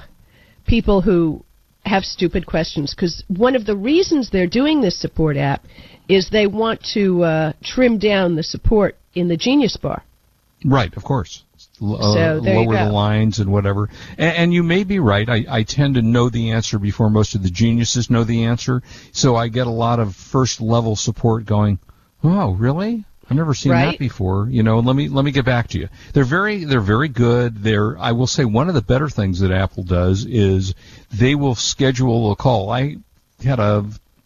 people 0.65 1.01
who 1.01 1.43
have 1.85 2.03
stupid 2.03 2.45
questions 2.45 2.95
because 2.95 3.23
one 3.27 3.55
of 3.55 3.65
the 3.65 3.75
reasons 3.75 4.29
they're 4.29 4.47
doing 4.47 4.81
this 4.81 4.99
support 4.99 5.37
app 5.37 5.65
is 6.07 6.29
they 6.29 6.47
want 6.47 6.81
to 6.93 7.23
uh, 7.23 7.53
trim 7.63 7.97
down 7.97 8.35
the 8.35 8.43
support 8.43 8.95
in 9.13 9.27
the 9.27 9.37
Genius 9.37 9.77
Bar. 9.77 10.03
Right, 10.63 10.95
of 10.95 11.03
course. 11.03 11.43
Uh, 11.81 12.13
So, 12.13 12.39
lower 12.53 12.73
the 12.87 12.91
lines 12.91 13.39
and 13.39 13.51
whatever. 13.51 13.89
And, 14.17 14.35
and 14.37 14.53
you 14.53 14.63
may 14.63 14.83
be 14.83 14.99
right. 14.99 15.27
I, 15.29 15.45
I 15.49 15.63
tend 15.63 15.95
to 15.95 16.01
know 16.01 16.29
the 16.29 16.51
answer 16.51 16.79
before 16.79 17.09
most 17.09 17.35
of 17.35 17.43
the 17.43 17.49
geniuses 17.49 18.09
know 18.09 18.23
the 18.23 18.45
answer. 18.45 18.81
So 19.11 19.35
I 19.35 19.49
get 19.49 19.67
a 19.67 19.71
lot 19.71 19.99
of 19.99 20.15
first 20.15 20.61
level 20.61 20.95
support 20.95 21.45
going, 21.45 21.79
oh, 22.23 22.51
really? 22.51 23.03
I've 23.29 23.37
never 23.37 23.53
seen 23.55 23.71
that 23.91 23.99
before. 23.99 24.47
You 24.49 24.61
know, 24.61 24.79
let 24.79 24.95
me 24.95 25.09
let 25.09 25.25
me 25.25 25.31
get 25.31 25.45
back 25.45 25.69
to 25.69 25.79
you. 25.79 25.89
They're 26.13 26.23
very 26.23 26.63
they're 26.63 26.79
very 26.79 27.07
good. 27.07 27.63
They're 27.63 27.97
I 27.97 28.11
will 28.11 28.27
say 28.27 28.45
one 28.45 28.69
of 28.69 28.75
the 28.75 28.83
better 28.83 29.09
things 29.09 29.39
that 29.39 29.51
Apple 29.51 29.81
does 29.81 30.25
is 30.25 30.75
they 31.11 31.33
will 31.33 31.55
schedule 31.55 32.31
a 32.31 32.35
call. 32.35 32.69
I 32.69 32.97
had 33.43 33.59
a 33.59 33.83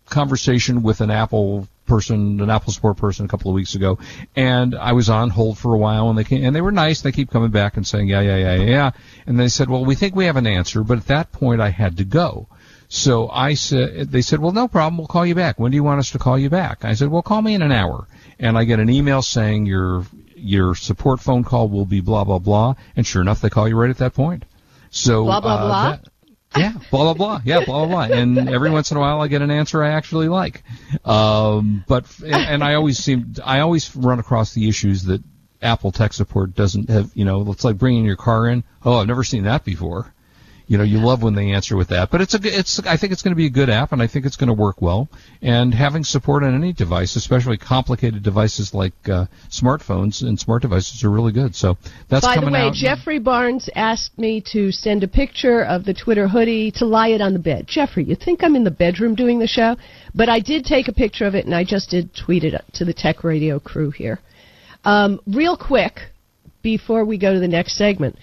conversation 0.10 0.84
with 0.84 1.00
an 1.00 1.12
Apple 1.12 1.68
person, 1.89 2.39
an 2.39 2.50
Apple 2.50 2.72
support 2.72 2.96
person, 2.98 3.25
a 3.25 3.27
couple 3.27 3.51
of 3.51 3.55
weeks 3.55 3.75
ago, 3.75 3.98
and 4.36 4.75
I 4.75 4.93
was 4.93 5.10
on 5.10 5.29
hold 5.29 5.58
for 5.58 5.74
a 5.74 5.77
while, 5.77 6.10
and 6.10 6.17
they 6.17 6.24
came, 6.24 6.46
and 6.46 6.55
they 6.55 6.62
were 6.62 6.72
nice. 6.72 7.01
They 7.01 7.12
keep 7.12 7.29
coming 7.31 7.51
back 7.51 7.75
and 7.75 7.86
saying, 7.86 8.08
yeah, 8.08 8.22
yeah, 8.22 8.38
yeah, 8.38 8.55
yeah, 8.55 8.91
and 9.27 9.38
they 9.39 9.50
said, 9.50 9.69
well, 9.69 9.84
we 9.84 9.96
think 9.96 10.15
we 10.15 10.25
have 10.25 10.38
an 10.38 10.48
answer, 10.48 10.84
but 10.84 11.00
at 11.00 11.08
that 11.08 11.31
point, 11.34 11.60
I 11.60 11.69
had 11.69 11.98
to 11.98 12.05
go. 12.05 12.48
So 12.88 13.29
I 13.29 13.53
said, 13.53 14.10
they 14.12 14.22
said, 14.22 14.39
well, 14.39 14.51
no 14.51 14.67
problem. 14.67 14.98
We'll 14.98 15.08
call 15.08 15.25
you 15.25 15.36
back. 15.36 15.60
When 15.60 15.72
do 15.72 15.75
you 15.75 15.84
want 15.84 16.00
us 16.00 16.10
to 16.12 16.17
call 16.19 16.39
you 16.39 16.50
back? 16.50 16.84
I 16.84 16.96
said, 16.96 17.10
well, 17.10 17.22
call 17.22 17.41
me 17.41 17.53
in 17.53 17.62
an 17.62 17.72
hour. 17.72 18.08
And 18.39 18.58
I 18.58 18.63
get 18.63 18.79
an 18.79 18.89
email 18.89 19.22
saying 19.22 19.67
your 19.67 20.05
your 20.36 20.74
support 20.74 21.19
phone 21.19 21.43
call 21.43 21.67
will 21.69 21.86
be 21.86 22.00
blah 22.01 22.24
blah 22.24 22.39
blah. 22.39 22.74
And 22.96 23.05
sure 23.05 23.22
enough, 23.22 23.41
they 23.41 23.50
call 23.50 23.67
you 23.67 23.75
right 23.75 23.89
at 23.91 23.98
that 23.98 24.13
point. 24.15 24.43
So 24.89 25.25
Blah, 25.25 25.41
blah, 25.41 25.53
uh, 25.53 25.67
blah? 25.67 25.91
that- 25.91 26.09
yeah, 26.58 26.74
blah 26.89 27.03
blah 27.03 27.13
blah. 27.13 27.41
Yeah, 27.44 27.63
blah 27.65 27.86
blah 27.86 28.08
blah. 28.08 28.15
And 28.18 28.50
every 28.50 28.70
once 28.70 28.91
in 28.91 28.98
a 28.98 29.00
while, 29.00 29.22
I 29.22 29.27
get 29.27 29.41
an 29.41 29.51
answer 29.51 29.84
I 29.84 29.91
actually 29.91 30.27
like. 30.27 30.63
Um, 31.06 31.84
but 31.88 32.06
and, 32.20 32.34
and 32.34 32.63
I 32.63 32.75
always 32.75 32.98
seem 32.98 33.36
I 33.44 33.60
always 33.60 33.96
run 33.96 34.20
across 34.20 34.53
the 34.53 34.68
issues 34.68 35.03
that 35.03 35.22
Apple 35.62 35.91
tech 35.91 36.13
support 36.13 36.56
doesn't 36.56 36.89
have. 36.89 37.12
You 37.13 37.25
know, 37.25 37.51
it's 37.51 37.63
like 37.63 37.77
bringing 37.77 38.06
your 38.06 38.15
car 38.15 38.48
in. 38.48 38.63
Oh, 38.84 38.96
I've 38.96 39.08
never 39.08 39.24
seen 39.24 39.44
that 39.44 39.63
before. 39.63 40.13
You 40.69 40.77
know, 40.77 40.83
you 40.83 40.99
love 40.99 41.23
when 41.23 41.33
they 41.33 41.51
answer 41.51 41.75
with 41.75 41.88
that. 41.88 42.11
But 42.11 42.21
it's 42.21 42.35
a, 42.35 42.39
it's, 42.43 42.79
I 42.85 42.95
think 42.95 43.11
it's 43.11 43.23
going 43.23 43.31
to 43.31 43.35
be 43.35 43.47
a 43.47 43.49
good 43.49 43.71
app, 43.71 43.91
and 43.91 44.03
I 44.03 44.07
think 44.07 44.27
it's 44.27 44.38
going 44.38 44.49
to 44.49 44.53
work 44.53 44.83
well. 44.83 45.09
And 45.41 45.73
having 45.73 46.03
support 46.03 46.43
on 46.43 46.53
any 46.53 46.73
device, 46.73 47.15
especially 47.15 47.57
complicated 47.57 48.21
devices 48.21 48.71
like 48.71 48.93
uh, 49.09 49.25
smartphones 49.49 50.21
and 50.21 50.39
smart 50.39 50.61
devices, 50.61 51.03
are 51.03 51.09
really 51.09 51.31
good. 51.31 51.55
So 51.55 51.75
that's 52.07 52.23
By 52.23 52.35
the 52.35 52.41
coming 52.41 52.53
way, 52.53 52.67
out. 52.67 52.75
Jeffrey 52.75 53.17
Barnes 53.17 53.67
asked 53.75 54.15
me 54.19 54.43
to 54.51 54.71
send 54.71 55.03
a 55.03 55.07
picture 55.07 55.63
of 55.63 55.85
the 55.85 55.93
Twitter 55.95 56.27
hoodie 56.27 56.69
to 56.75 56.85
lie 56.85 57.09
it 57.09 57.21
on 57.21 57.33
the 57.33 57.39
bed. 57.39 57.65
Jeffrey, 57.67 58.03
you 58.03 58.15
think 58.15 58.43
I'm 58.43 58.55
in 58.55 58.63
the 58.63 58.69
bedroom 58.69 59.15
doing 59.15 59.39
the 59.39 59.47
show? 59.47 59.75
But 60.13 60.29
I 60.29 60.39
did 60.39 60.65
take 60.65 60.88
a 60.88 60.93
picture 60.93 61.25
of 61.25 61.33
it, 61.33 61.45
and 61.45 61.55
I 61.55 61.63
just 61.63 61.89
did 61.89 62.15
tweet 62.15 62.43
it 62.43 62.53
to 62.73 62.85
the 62.85 62.93
Tech 62.93 63.23
Radio 63.23 63.59
crew 63.59 63.89
here. 63.89 64.19
Um, 64.85 65.19
real 65.25 65.57
quick, 65.57 65.99
before 66.61 67.05
we 67.05 67.17
go 67.17 67.33
to 67.33 67.39
the 67.39 67.47
next 67.47 67.75
segment, 67.75 68.17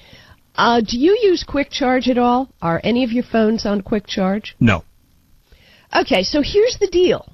uh, 0.56 0.80
do 0.80 0.98
you 0.98 1.18
use 1.22 1.44
Quick 1.46 1.70
Charge 1.70 2.08
at 2.08 2.18
all? 2.18 2.48
Are 2.60 2.80
any 2.82 3.04
of 3.04 3.12
your 3.12 3.25
phones 3.25 3.66
on 3.66 3.82
Quick 3.82 4.06
Charge? 4.06 4.56
no. 4.60 4.84
Okay, 5.94 6.22
so 6.22 6.42
here's 6.42 6.76
the 6.78 6.88
deal. 6.88 7.32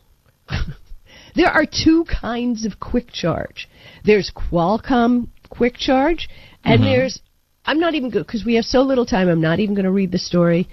there 1.35 1.49
are 1.49 1.65
two 1.67 2.05
kinds 2.05 2.65
of 2.65 2.79
quick 2.79 3.11
charge. 3.11 3.69
There's 4.05 4.31
Qualcomm 4.31 5.29
quick 5.49 5.77
charge, 5.77 6.29
and 6.65 6.83
there's 6.83 7.21
I'm 7.65 7.79
not 7.79 7.95
even 7.95 8.11
good 8.11 8.27
because 8.27 8.45
we 8.45 8.55
have 8.55 8.65
so 8.65 8.83
little 8.83 9.07
time. 9.07 9.29
I'm 9.29 9.41
not 9.41 9.61
even 9.61 9.75
going 9.75 9.85
to 9.85 9.91
read 9.91 10.13
the 10.13 10.19
story. 10.19 10.69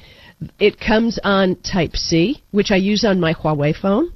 It 0.60 0.80
comes 0.80 1.20
on 1.24 1.58
Type 1.62 1.96
C, 1.96 2.42
which 2.52 2.72
I 2.72 2.78
use 2.78 3.04
on 3.04 3.20
my 3.20 3.34
Huawei 3.34 3.76
phone, 3.76 4.14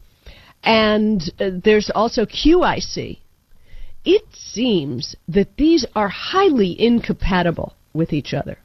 and 0.63 1.21
uh, 1.39 1.51
there's 1.63 1.91
also 1.93 2.25
QIC. 2.25 3.19
It 4.05 4.23
seems 4.33 5.15
that 5.27 5.55
these 5.57 5.85
are 5.95 6.09
highly 6.09 6.75
incompatible 6.79 7.73
with 7.93 8.13
each 8.13 8.33
other 8.33 8.57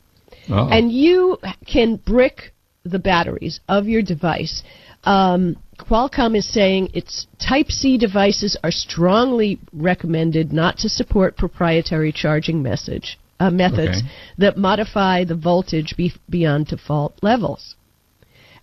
Oh. 0.51 0.69
and 0.69 0.91
you 0.93 1.39
can 1.67 1.97
brick 1.97 2.53
the 2.85 2.99
batteries 2.99 3.61
of 3.69 3.87
your 3.87 4.03
device. 4.03 4.63
Um, 5.05 5.57
Qualcomm 5.79 6.37
is 6.37 6.49
saying 6.53 6.91
its 6.95 7.27
Type 7.39 7.71
C 7.71 7.99
devices 7.99 8.57
are 8.65 8.71
strongly 8.71 9.59
recommended 9.73 10.53
not 10.53 10.79
to 10.79 10.89
support 10.89 11.37
proprietary 11.37 12.13
charging 12.13 12.63
message 12.63 13.19
uh, 13.41 13.51
methods 13.51 13.99
Okay. 13.99 14.09
that 14.39 14.57
modify 14.57 15.25
the 15.25 15.37
voltage 15.37 15.95
be- 15.97 16.15
beyond 16.29 16.67
default 16.67 17.15
levels. 17.23 17.77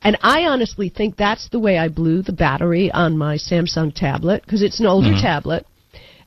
And 0.02 0.18
I 0.22 0.42
honestly 0.44 0.90
think 0.90 1.16
that's 1.16 1.50
the 1.50 1.60
way 1.60 1.78
I 1.78 1.88
blew 1.88 2.22
the 2.22 2.34
battery 2.34 2.92
on 2.92 3.18
my 3.18 3.38
Samsung 3.38 3.94
tablet 3.94 4.44
because 4.44 4.62
it's 4.62 4.80
an 4.80 4.86
older 4.86 5.14
tablet. 5.22 5.66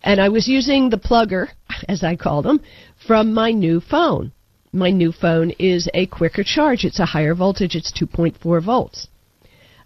And 0.03 0.21
I 0.21 0.29
was 0.31 0.49
using 0.49 0.91
the 0.91 0.97
plugger, 0.97 1.49
as 1.89 2.03
I 2.03 2.17
call 2.17 2.43
them, 2.43 2.61
from 3.09 3.33
my 3.33 3.51
new 3.51 3.81
phone. 3.81 4.31
My 4.71 4.91
new 4.91 5.13
phone 5.13 5.51
is 5.59 5.89
a 5.95 6.07
quicker 6.07 6.45
charge. 6.45 6.85
It's 6.85 7.01
a 7.01 7.07
higher 7.07 7.35
voltage. 7.35 7.75
It's 7.75 7.91
2.4 7.91 8.63
volts. 8.63 9.09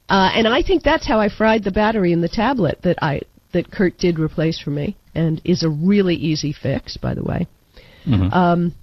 Uh, 0.09 0.31
and 0.35 0.49
I 0.49 0.63
think 0.63 0.83
that's 0.83 1.07
how 1.07 1.21
I 1.21 1.29
fried 1.29 1.63
the 1.63 1.71
battery 1.71 2.13
in 2.13 2.21
the 2.21 2.29
tablet 2.29 2.81
that 2.83 2.99
I 3.01 3.21
that 3.53 3.71
Kurt 3.71 3.97
did 3.99 4.19
replace 4.19 4.59
for 4.59 4.71
me, 4.71 4.97
and 5.15 5.41
is 5.45 5.63
a 5.63 5.69
really 5.69 6.17
easy 6.17 6.53
fix, 6.53 6.97
by 6.97 7.15
the 7.15 7.23
way. 7.23 7.47
Um, 8.33 8.75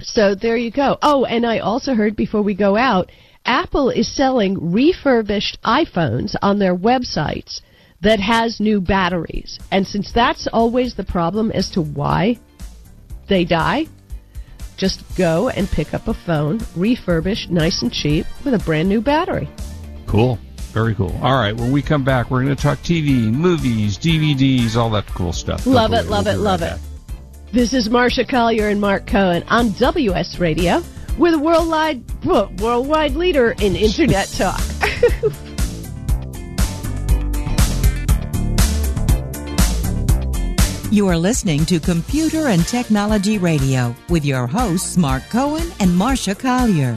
so 0.00 0.34
there 0.34 0.56
you 0.56 0.70
go. 0.70 0.96
Oh, 1.02 1.24
and 1.24 1.44
I 1.44 1.58
also 1.58 1.94
heard 1.94 2.16
before 2.16 2.42
we 2.42 2.54
go 2.54 2.76
out, 2.76 3.10
Apple 3.44 3.90
is 3.90 4.08
selling 4.08 4.72
refurbished 4.72 5.58
iPhones 5.64 6.34
on 6.40 6.58
their 6.58 6.74
websites 6.74 7.60
that 8.00 8.20
has 8.20 8.60
new 8.60 8.80
batteries. 8.80 9.58
And 9.70 9.86
since 9.86 10.12
that's 10.12 10.46
always 10.52 10.94
the 10.94 11.04
problem 11.04 11.50
as 11.50 11.68
to 11.70 11.82
why 11.82 12.38
they 13.26 13.44
die, 13.44 13.86
just 14.76 15.02
go 15.16 15.48
and 15.48 15.68
pick 15.70 15.94
up 15.94 16.08
a 16.08 16.14
phone, 16.14 16.60
refurbished, 16.76 17.50
nice 17.50 17.82
and 17.82 17.92
cheap, 17.92 18.26
with 18.44 18.54
a 18.54 18.58
brand 18.58 18.88
new 18.88 19.00
battery. 19.00 19.48
Cool. 20.06 20.38
Very 20.72 20.94
cool. 20.94 21.18
All 21.22 21.38
right. 21.38 21.56
When 21.56 21.72
we 21.72 21.80
come 21.80 22.04
back, 22.04 22.30
we're 22.30 22.42
going 22.44 22.54
to 22.54 22.62
talk 22.62 22.78
TV, 22.80 23.32
movies, 23.32 23.96
DVDs, 23.96 24.76
all 24.76 24.90
that 24.90 25.06
cool 25.06 25.32
stuff. 25.32 25.64
Don't 25.64 25.72
Love 25.72 25.92
it, 25.94 26.06
love 26.06 26.26
it, 26.26 26.36
love 26.36 26.60
right 26.60 26.72
it. 26.72 26.78
back. 26.78 26.80
This 27.52 27.72
is 27.72 27.88
Marsha 27.88 28.28
Collier 28.28 28.68
and 28.68 28.80
Mark 28.80 29.06
Cohen 29.06 29.42
on 29.48 29.70
WS 29.72 30.38
Radio. 30.38 30.82
We're 31.16 31.30
the 31.30 31.38
worldwide 31.38 32.02
worldwide 32.60 33.12
leader 33.16 33.52
in 33.52 33.74
internet 33.74 34.28
talk. 34.28 34.60
You 40.88 41.08
are 41.08 41.18
listening 41.18 41.66
to 41.66 41.80
Computer 41.80 42.46
and 42.46 42.64
Technology 42.64 43.38
Radio 43.38 43.92
with 44.08 44.24
your 44.24 44.46
hosts, 44.46 44.96
Mark 44.96 45.28
Cohen 45.30 45.66
and 45.80 45.90
Marsha 45.90 46.38
Collier. 46.38 46.96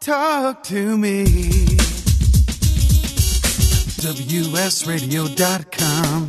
talk 0.00 0.62
to 0.64 0.96
me. 0.98 1.24
WSRadio.com. 4.96 6.26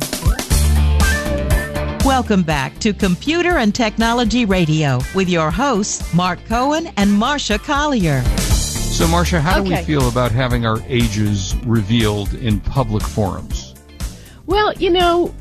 Welcome 2.04 2.42
back 2.42 2.78
to 2.80 2.92
Computer 2.92 3.58
and 3.58 3.74
Technology 3.74 4.44
Radio 4.44 5.00
with 5.14 5.28
your 5.28 5.50
hosts, 5.50 6.12
Mark 6.14 6.44
Cohen 6.46 6.88
and 6.96 7.10
Marsha 7.10 7.58
Collier. 7.62 8.22
So, 8.22 9.06
Marsha, 9.06 9.40
how 9.40 9.62
do 9.62 9.70
we 9.70 9.76
feel 9.76 10.08
about 10.08 10.32
having 10.32 10.66
our 10.66 10.80
ages 10.88 11.54
revealed 11.64 12.34
in 12.34 12.60
public 12.60 13.02
forums? 13.04 13.74
Well, 14.46 14.72
you 14.74 14.90
know, 14.90 15.32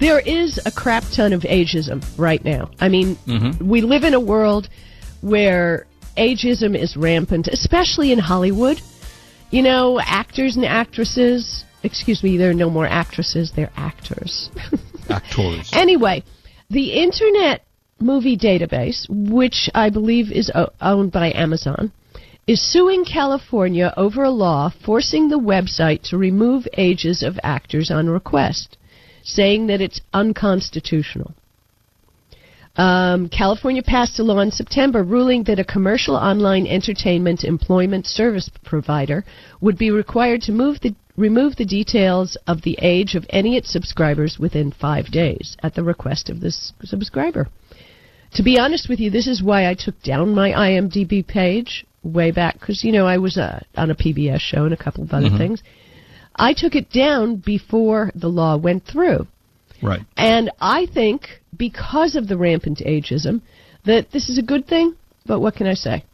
there 0.00 0.18
is 0.20 0.60
a 0.66 0.70
crap 0.70 1.04
ton 1.12 1.32
of 1.32 1.42
ageism 1.42 2.04
right 2.18 2.44
now. 2.44 2.70
I 2.80 2.88
mean, 2.88 3.16
Mhm. 3.26 3.62
we 3.62 3.80
live 3.80 4.04
in 4.04 4.12
a 4.12 4.20
world 4.20 4.68
where 5.22 5.86
ageism 6.20 6.78
is 6.78 6.96
rampant, 6.96 7.48
especially 7.48 8.12
in 8.12 8.18
Hollywood. 8.18 8.80
You 9.50 9.62
know, 9.62 9.98
actors 9.98 10.54
and 10.54 10.64
actresses, 10.64 11.64
excuse 11.82 12.22
me, 12.22 12.36
there 12.36 12.50
are 12.50 12.54
no 12.54 12.70
more 12.70 12.86
actresses, 12.86 13.52
they're 13.56 13.72
actors. 13.76 14.50
Actors. 15.08 15.68
Anyway, 15.72 16.22
the 16.68 16.92
Internet 16.92 17.64
Movie 17.98 18.36
Database, 18.36 19.06
which 19.08 19.68
I 19.74 19.90
believe 19.90 20.30
is 20.30 20.52
o- 20.54 20.70
owned 20.80 21.10
by 21.10 21.32
Amazon, 21.32 21.90
is 22.46 22.62
suing 22.62 23.04
California 23.04 23.92
over 23.96 24.22
a 24.22 24.30
law 24.30 24.72
forcing 24.84 25.28
the 25.28 25.38
website 25.38 26.02
to 26.10 26.16
remove 26.16 26.68
ages 26.76 27.24
of 27.24 27.40
actors 27.42 27.90
on 27.90 28.08
request, 28.08 28.76
saying 29.24 29.66
that 29.66 29.80
it's 29.80 30.00
unconstitutional. 30.14 31.34
Um, 32.76 33.28
California 33.28 33.82
passed 33.82 34.18
a 34.18 34.22
law 34.22 34.38
in 34.40 34.50
September 34.50 35.02
ruling 35.02 35.42
that 35.44 35.58
a 35.58 35.64
commercial 35.64 36.14
online 36.14 36.66
entertainment 36.66 37.44
employment 37.44 38.06
service 38.06 38.48
provider 38.64 39.24
would 39.60 39.76
be 39.76 39.90
required 39.90 40.42
to 40.42 40.52
move 40.52 40.80
the, 40.80 40.94
remove 41.16 41.56
the 41.56 41.64
details 41.64 42.36
of 42.46 42.62
the 42.62 42.78
age 42.80 43.14
of 43.16 43.26
any 43.30 43.56
of 43.56 43.62
its 43.62 43.72
subscribers 43.72 44.38
within 44.38 44.70
five 44.70 45.06
days 45.06 45.56
at 45.62 45.74
the 45.74 45.82
request 45.82 46.30
of 46.30 46.40
this 46.40 46.72
subscriber. 46.84 47.48
To 48.34 48.42
be 48.44 48.58
honest 48.58 48.88
with 48.88 49.00
you, 49.00 49.10
this 49.10 49.26
is 49.26 49.42
why 49.42 49.68
I 49.68 49.74
took 49.74 50.00
down 50.02 50.34
my 50.34 50.52
IMDb 50.52 51.26
page 51.26 51.84
way 52.04 52.30
back 52.30 52.58
because 52.60 52.84
you 52.84 52.92
know 52.92 53.06
I 53.06 53.18
was 53.18 53.36
uh, 53.36 53.60
on 53.76 53.90
a 53.90 53.94
PBS 53.94 54.40
show 54.40 54.64
and 54.64 54.72
a 54.72 54.76
couple 54.76 55.02
of 55.02 55.12
other 55.12 55.28
Mhm. 55.28 55.38
things. 55.38 55.62
I 56.36 56.54
took 56.54 56.74
it 56.76 56.90
down 56.90 57.36
before 57.36 58.12
the 58.14 58.28
law 58.28 58.56
went 58.56 58.84
through. 58.84 59.26
Right. 59.82 60.02
And 60.16 60.50
I 60.60 60.86
think 60.86 61.40
because 61.56 62.16
of 62.16 62.28
the 62.28 62.36
rampant 62.36 62.78
ageism 62.78 63.40
that 63.84 64.10
this 64.10 64.28
is 64.28 64.38
a 64.38 64.42
good 64.42 64.66
thing, 64.66 64.94
but 65.26 65.40
what 65.40 65.56
can 65.56 65.66
I 65.66 65.74
say? 65.74 66.04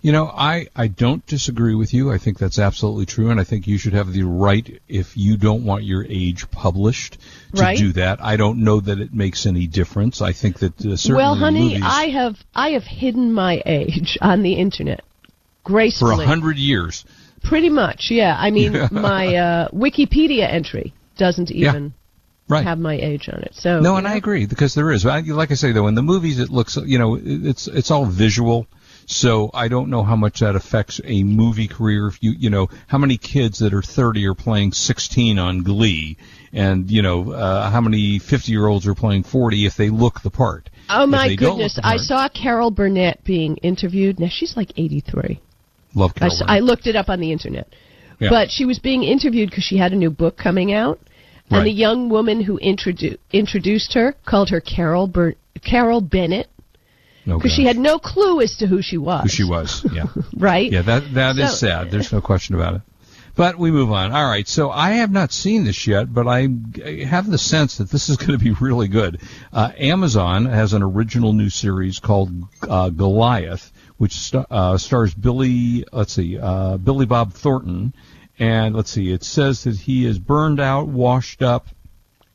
You 0.00 0.12
know, 0.12 0.26
I, 0.26 0.66
I 0.76 0.88
don't 0.88 1.24
disagree 1.26 1.74
with 1.74 1.94
you. 1.94 2.12
I 2.12 2.18
think 2.18 2.38
that's 2.38 2.58
absolutely 2.58 3.06
true, 3.06 3.30
and 3.30 3.40
I 3.40 3.44
think 3.44 3.66
you 3.66 3.78
should 3.78 3.94
have 3.94 4.12
the 4.12 4.24
right, 4.24 4.82
if 4.86 5.16
you 5.16 5.38
don't 5.38 5.64
want 5.64 5.84
your 5.84 6.04
age 6.04 6.50
published, 6.50 7.16
to 7.54 7.62
Right. 7.62 7.78
do 7.78 7.92
that. 7.94 8.22
I 8.22 8.36
don't 8.36 8.58
know 8.64 8.80
that 8.80 9.00
it 9.00 9.14
makes 9.14 9.46
any 9.46 9.66
difference. 9.66 10.20
I 10.20 10.32
think 10.34 10.58
that 10.58 10.78
uh, 10.84 10.96
certainly 10.96 11.22
well, 11.22 11.34
honey, 11.36 11.68
movies, 11.70 11.82
I 11.84 12.08
have 12.08 12.36
I 12.54 12.70
have 12.70 12.82
hidden 12.84 13.32
my 13.32 13.62
age 13.64 14.18
on 14.20 14.42
the 14.42 14.52
internet 14.52 15.02
gracefully 15.62 16.16
for 16.16 16.22
a 16.22 16.26
hundred 16.26 16.58
years. 16.58 17.06
Pretty 17.42 17.70
much, 17.70 18.08
yeah. 18.10 18.36
I 18.38 18.50
mean, 18.50 18.72
my 18.90 19.36
uh, 19.36 19.68
Wikipedia 19.70 20.46
entry 20.52 20.92
doesn't 21.16 21.50
even 21.50 21.94
Right. 22.46 22.64
have 22.64 22.78
my 22.78 22.94
age 22.94 23.28
on 23.30 23.40
it. 23.42 23.54
So 23.54 23.80
no, 23.80 23.96
and 23.96 24.06
I 24.06 24.16
agree 24.16 24.46
because 24.46 24.74
there 24.74 24.90
is. 24.92 25.04
Like 25.04 25.50
I 25.50 25.54
say 25.54 25.72
though, 25.72 25.86
in 25.86 25.94
the 25.94 26.02
movies, 26.02 26.38
it 26.38 26.50
looks 26.50 26.76
you 26.76 26.98
know 26.98 27.18
it's 27.20 27.66
it's 27.68 27.90
all 27.90 28.04
visual. 28.04 28.66
So 29.06 29.50
I 29.52 29.68
don't 29.68 29.90
know 29.90 30.02
how 30.02 30.16
much 30.16 30.40
that 30.40 30.56
affects 30.56 31.00
a 31.04 31.22
movie 31.22 31.68
career. 31.68 32.08
If 32.08 32.22
you 32.22 32.32
you 32.32 32.50
know 32.50 32.68
how 32.86 32.98
many 32.98 33.16
kids 33.16 33.58
that 33.58 33.74
are 33.74 33.82
30 33.82 34.26
are 34.26 34.34
playing 34.34 34.72
16 34.72 35.38
on 35.38 35.62
Glee, 35.62 36.16
and 36.52 36.90
you 36.90 37.02
know 37.02 37.32
uh, 37.32 37.70
how 37.70 37.80
many 37.80 38.18
50 38.18 38.52
year 38.52 38.66
olds 38.66 38.86
are 38.86 38.94
playing 38.94 39.24
40 39.24 39.66
if 39.66 39.76
they 39.76 39.90
look 39.90 40.20
the 40.22 40.30
part. 40.30 40.70
Oh 40.88 41.06
my 41.06 41.28
they 41.28 41.36
don't 41.36 41.50
look 41.50 41.56
goodness! 41.56 41.74
the 41.76 41.86
I 41.86 41.96
saw 41.96 42.28
Carol 42.28 42.70
Burnett 42.70 43.24
being 43.24 43.56
interviewed. 43.58 44.20
Now 44.20 44.28
she's 44.30 44.56
like 44.56 44.70
83. 44.76 45.40
Love 45.94 46.12
I, 46.16 46.18
Carol. 46.18 46.36
Burnett. 46.38 46.50
I 46.50 46.58
looked 46.60 46.86
it 46.86 46.96
up 46.96 47.08
on 47.08 47.20
the 47.20 47.32
internet. 47.32 47.68
Yeah. 48.20 48.30
But 48.30 48.50
she 48.50 48.64
was 48.64 48.78
being 48.78 49.02
interviewed 49.02 49.50
because 49.50 49.64
she 49.64 49.76
had 49.76 49.92
a 49.92 49.96
new 49.96 50.10
book 50.10 50.36
coming 50.36 50.72
out, 50.72 51.00
and 51.56 51.66
the 51.66 51.70
young 51.72 52.08
woman 52.08 52.40
who 52.40 52.58
introdu- 52.58 53.18
introduced 53.32 53.94
her 53.94 54.14
called 54.26 54.50
her 54.50 54.60
Carol 54.60 55.06
Bur- 55.06 55.36
Carol 55.62 56.00
Bennett 56.00 56.48
No 57.26 57.38
because 57.38 57.52
she 57.52 57.64
had 57.64 57.78
no 57.78 57.98
clue 57.98 58.40
as 58.40 58.56
to 58.58 58.66
who 58.66 58.82
she 58.82 58.98
was. 58.98 59.22
who 59.22 59.28
she 59.28 59.44
was. 59.44 59.86
Yeah. 59.92 60.06
right? 60.36 60.70
Yeah, 60.70 60.82
that 60.82 61.14
that 61.14 61.38
is 61.38 61.50
So- 61.58 61.66
sad. 61.66 61.90
There's 61.90 62.12
no 62.12 62.20
question 62.20 62.54
about 62.54 62.74
it. 62.76 62.82
But 63.36 63.58
we 63.58 63.72
move 63.72 63.90
on. 63.90 64.12
All 64.12 64.28
right, 64.28 64.46
so 64.46 64.70
I 64.70 64.90
have 64.92 65.10
not 65.10 65.32
seen 65.32 65.64
this 65.64 65.88
yet, 65.88 66.14
but 66.14 66.28
I 66.28 66.46
have 67.04 67.28
the 67.28 67.36
sense 67.36 67.78
that 67.78 67.90
this 67.90 68.08
is 68.08 68.16
going 68.16 68.30
to 68.30 68.38
be 68.38 68.52
really 68.52 68.86
good. 68.86 69.20
Uh, 69.52 69.72
Amazon 69.76 70.44
has 70.44 70.72
an 70.72 70.84
original 70.84 71.32
new 71.32 71.50
series 71.50 71.98
called 71.98 72.30
uh, 72.62 72.90
Goliath, 72.90 73.72
which 73.96 74.12
sta- 74.12 74.46
uh, 74.48 74.78
stars 74.78 75.12
Billy. 75.14 75.84
Let's 75.92 76.12
see, 76.12 76.38
uh, 76.38 76.76
Billy 76.76 77.06
Bob 77.06 77.32
Thornton, 77.32 77.92
and 78.38 78.74
let's 78.74 78.90
see. 78.90 79.10
It 79.12 79.22
says 79.24 79.64
that 79.64 79.76
he 79.76 80.06
is 80.06 80.18
burned 80.18 80.60
out, 80.60 80.88
washed 80.88 81.42
up, 81.42 81.68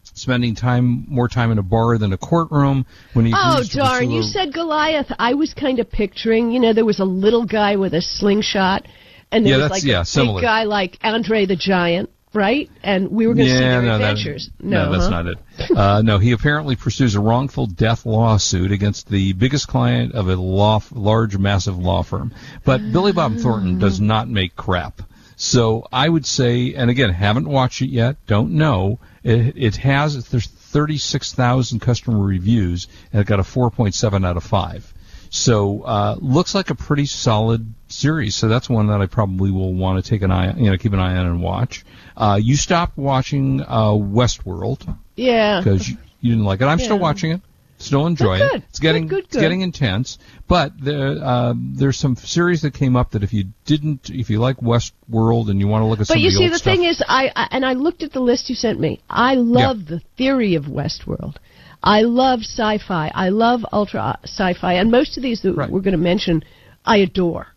spending 0.04 0.56
time 0.56 1.06
more 1.08 1.28
time 1.28 1.52
in 1.52 1.58
a 1.58 1.64
bar 1.64 1.98
than 1.98 2.14
a 2.14 2.18
courtroom. 2.18 2.86
When 3.14 3.26
he 3.26 3.34
Oh 3.36 3.64
darn! 3.72 4.12
You 4.12 4.24
said 4.24 4.54
Goliath. 4.54 5.12
I 5.20 5.34
was 5.34 5.54
kind 5.54 5.80
of 5.80 5.90
picturing, 5.92 6.52
you 6.52 6.60
know, 6.60 6.74
there 6.74 6.86
was 6.86 7.00
a 7.00 7.06
little 7.06 7.46
guy 7.46 7.76
with 7.78 7.94
a 7.94 8.02
slingshot, 8.02 8.86
and 9.32 9.46
there 9.46 9.52
Yeah, 9.52 9.58
was 9.58 9.64
that's- 9.64 9.84
like 9.84 9.90
yeah, 9.92 10.02
a 10.02 10.06
similar. 10.06 10.42
big 10.42 10.46
guy 10.46 10.64
like 10.64 10.98
Andre 11.04 11.46
the 11.46 11.56
Giant, 11.56 12.10
right? 12.34 12.70
And 12.84 13.10
we 13.12 13.28
were 13.28 13.34
going 13.34 13.48
to 13.48 13.52
see 13.54 13.60
their 13.60 13.82
no, 13.82 13.96
adventures. 13.96 14.50
That, 14.60 14.66
no, 14.66 14.92
that's 14.92 15.06
huh? 15.06 15.10
not 15.10 15.26
it. 15.28 15.38
Uh, 15.76 16.02
no, 16.02 16.18
he 16.18 16.32
apparently 16.32 16.76
pursues 16.78 17.16
a 17.16 17.20
wrongful 17.20 17.68
death 17.68 18.06
lawsuit 18.06 18.72
against 18.72 19.10
the 19.10 19.34
biggest 19.34 19.68
client 19.68 20.14
of 20.14 20.30
a 20.30 20.36
law, 20.36 20.82
large, 20.92 21.38
massive 21.38 21.78
law 21.78 22.02
firm. 22.02 22.34
But 22.64 22.80
Billy 22.94 23.12
Bob 23.12 23.36
Thornton 23.38 23.78
does 23.78 24.00
not 24.00 24.30
make 24.30 24.56
crap. 24.56 25.02
So 25.42 25.88
I 25.90 26.10
would 26.10 26.26
say, 26.26 26.74
and 26.74 26.90
again, 26.92 27.12
haven't 27.12 27.48
watched 27.48 27.82
it 27.82 27.88
yet, 27.90 28.18
don't 28.28 28.52
know. 28.52 29.00
It, 29.24 29.54
it 29.56 29.76
has, 29.78 30.28
there's 30.28 30.48
36,000 30.48 31.80
customer 31.80 32.20
reviews, 32.20 32.90
and 33.14 33.22
it 33.22 33.26
got 33.26 33.40
a 33.40 33.44
4.7 33.44 34.26
out 34.28 34.36
of 34.36 34.44
5. 34.44 34.94
So 35.30 35.84
uh, 35.84 36.16
looks 36.20 36.54
like 36.54 36.72
a 36.72 36.76
pretty 36.76 37.06
solid 37.06 37.74
series. 37.88 38.36
So 38.36 38.50
that's 38.50 38.70
one 38.70 38.88
that 38.88 39.00
I 39.00 39.06
probably 39.06 39.50
will 39.50 39.74
want 39.74 40.04
to 40.04 40.10
take 40.10 40.24
an 40.24 40.32
eye, 40.32 40.54
you 40.58 40.70
know, 40.72 40.78
keep 40.78 40.92
an 40.92 41.00
eye 41.00 41.16
on 41.16 41.26
and 41.26 41.42
watch. 41.42 41.86
Uh, 42.18 42.38
you 42.42 42.58
stopped 42.58 42.98
watching 42.98 43.62
uh, 43.62 43.92
Westworld 43.92 44.94
Yeah. 45.16 45.62
because 45.62 45.88
you, 45.88 45.96
you 46.20 46.32
didn't 46.32 46.44
like 46.46 46.60
it. 46.60 46.66
I'm 46.66 46.80
still 46.80 47.00
watching 47.00 47.32
it, 47.32 47.42
still 47.80 48.06
enjoy 48.06 48.38
Good, 48.38 48.56
it. 48.56 48.64
It's 48.70 48.80
getting 48.80 49.08
good, 49.08 49.24
good, 49.24 49.26
it's 49.26 49.38
getting 49.38 49.62
intense. 49.62 50.18
But 50.48 50.74
there, 50.80 51.18
uh, 51.24 51.54
there's 51.58 51.98
some 51.98 52.16
series 52.16 52.62
that 52.62 52.74
came 52.74 52.96
up 52.96 53.12
that 53.12 53.24
if 53.24 53.34
you 53.34 53.46
didn't, 53.66 54.10
if 54.10 54.30
you 54.30 54.40
like 54.40 54.58
Westworld 54.58 55.50
and 55.50 55.60
you 55.60 55.68
want 55.68 55.82
to 55.82 55.86
look 55.86 56.00
at 56.00 56.08
some 56.08 56.16
But 56.16 56.22
you 56.22 56.30
see, 56.30 56.48
the 56.48 56.58
stuff, 56.58 56.76
thing 56.76 56.84
is, 56.84 57.04
I, 57.08 57.32
I 57.36 57.48
and 57.52 57.66
I 57.66 57.74
looked 57.74 58.04
at 58.04 58.12
the 58.14 58.20
list 58.20 58.50
you 58.50 58.56
sent 58.56 58.80
me. 58.80 59.02
I 59.10 59.36
love 59.36 59.86
the 59.88 60.02
theory 60.18 60.56
of 60.56 60.66
Westworld. 60.66 61.38
I 61.82 62.02
love 62.02 62.42
sci-fi. 62.42 63.12
I 63.14 63.30
love 63.30 63.66
ultra 63.72 64.20
sci-fi, 64.24 64.74
and 64.74 64.92
most 64.92 65.18
of 65.18 65.24
these 65.24 65.42
that 65.44 65.56
we're 65.56 65.82
going 65.82 65.94
to 65.94 65.98
mention, 65.98 66.44
I 66.86 66.98
adore. 66.98 67.48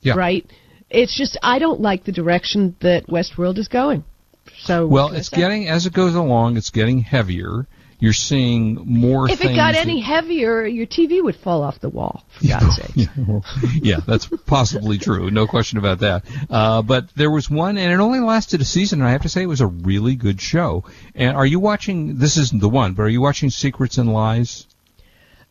Yeah. 0.00 0.14
Right. 0.14 0.46
It's 0.88 1.16
just 1.16 1.38
I 1.42 1.58
don't 1.58 1.80
like 1.80 2.04
the 2.04 2.12
direction 2.12 2.74
that 2.80 3.06
Westworld 3.06 3.58
is 3.58 3.68
going. 3.68 4.04
So 4.62 4.86
well, 4.86 5.12
it's 5.12 5.28
getting 5.28 5.68
as 5.68 5.86
it 5.86 5.92
goes 5.92 6.14
along, 6.14 6.56
it's 6.56 6.70
getting 6.70 7.00
heavier. 7.00 7.66
You're 8.00 8.12
seeing 8.14 8.74
more. 8.86 9.30
If 9.30 9.40
it 9.42 9.54
got 9.54 9.74
that- 9.74 9.76
any 9.76 10.00
heavier, 10.00 10.66
your 10.66 10.86
TV 10.86 11.22
would 11.22 11.36
fall 11.36 11.62
off 11.62 11.78
the 11.80 11.88
wall. 11.90 12.24
For 12.30 12.46
God's 12.48 12.76
sake. 12.76 12.90
yeah, 12.96 13.06
well, 13.28 13.44
yeah, 13.74 14.00
that's 14.06 14.26
possibly 14.46 14.98
true. 14.98 15.30
No 15.30 15.46
question 15.46 15.78
about 15.78 15.98
that. 16.00 16.24
Uh, 16.48 16.80
but 16.82 17.08
there 17.14 17.30
was 17.30 17.50
one, 17.50 17.76
and 17.78 17.92
it 17.92 18.00
only 18.00 18.20
lasted 18.20 18.60
a 18.60 18.64
season, 18.64 19.00
and 19.00 19.08
I 19.08 19.12
have 19.12 19.22
to 19.22 19.28
say 19.28 19.42
it 19.42 19.46
was 19.46 19.60
a 19.60 19.66
really 19.66 20.14
good 20.16 20.40
show. 20.40 20.84
And 21.14 21.36
are 21.36 21.46
you 21.46 21.60
watching? 21.60 22.16
This 22.16 22.36
isn't 22.38 22.60
the 22.60 22.68
one, 22.70 22.94
but 22.94 23.02
are 23.02 23.08
you 23.08 23.20
watching 23.20 23.50
Secrets 23.50 23.98
and 23.98 24.12
Lies? 24.12 24.66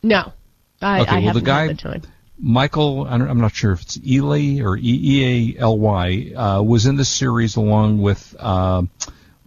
No, 0.02 0.34
I, 0.82 1.02
Okay, 1.02 1.10
I 1.12 1.14
well, 1.16 1.22
haven't 1.24 1.44
guy- 1.46 1.68
had 1.68 1.78
the 1.78 1.82
time. 1.82 2.02
Michael, 2.42 3.06
I'm 3.06 3.42
not 3.42 3.54
sure 3.54 3.74
if 3.74 3.82
it's 3.82 4.00
Ely 4.08 4.62
or 4.62 4.78
E 4.78 4.82
E 4.84 5.56
A 5.58 5.60
L 5.60 5.78
Y, 5.78 6.32
uh, 6.36 6.62
was 6.64 6.86
in 6.86 6.96
the 6.96 7.04
series 7.04 7.58
along 7.58 8.02
with, 8.02 8.34
uh, 8.40 8.84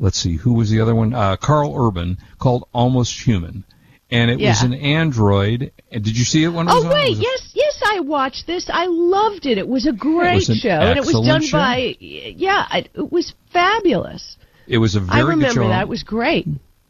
let's 0.02 0.18
see, 0.18 0.36
who 0.36 0.52
was 0.52 0.68
the 0.68 0.80
other 0.80 0.94
one? 0.94 1.14
Uh, 1.14 1.36
Karl 1.36 1.74
Urban, 1.74 2.18
called 2.38 2.68
Almost 2.74 3.20
Human. 3.22 3.64
And 4.10 4.30
it 4.30 4.38
was 4.38 4.60
an 4.62 4.74
android. 4.74 5.72
And 5.90 6.04
Did 6.04 6.18
you 6.18 6.24
see 6.24 6.44
it 6.44 6.48
when 6.50 6.68
it 6.68 6.74
was 6.74 6.84
Oh 6.84 6.86
on? 6.88 6.92
It 6.92 6.94
wait, 6.94 7.08
was 7.10 7.20
yes, 7.22 7.50
yes, 7.54 7.82
I 7.86 8.00
watched 8.00 8.46
this. 8.46 8.68
I 8.70 8.84
loved 8.86 9.46
it. 9.46 9.56
It 9.56 9.66
was 9.66 9.86
a 9.86 9.92
great 9.92 10.34
was 10.34 10.50
an 10.50 10.56
show, 10.56 10.68
and 10.68 10.98
it 10.98 11.06
was 11.06 11.26
done 11.26 11.40
show. 11.40 11.56
by 11.56 11.96
yeah, 11.98 12.66
it, 12.76 12.90
it 12.94 13.10
was 13.10 13.32
fabulous. 13.54 14.36
It 14.66 14.76
was 14.78 14.96
a 14.96 15.00
very 15.00 15.22
I 15.22 15.24
remember 15.26 15.66
that. 15.68 15.82
It 15.82 15.88
was 15.88 16.02
great. 16.02 16.46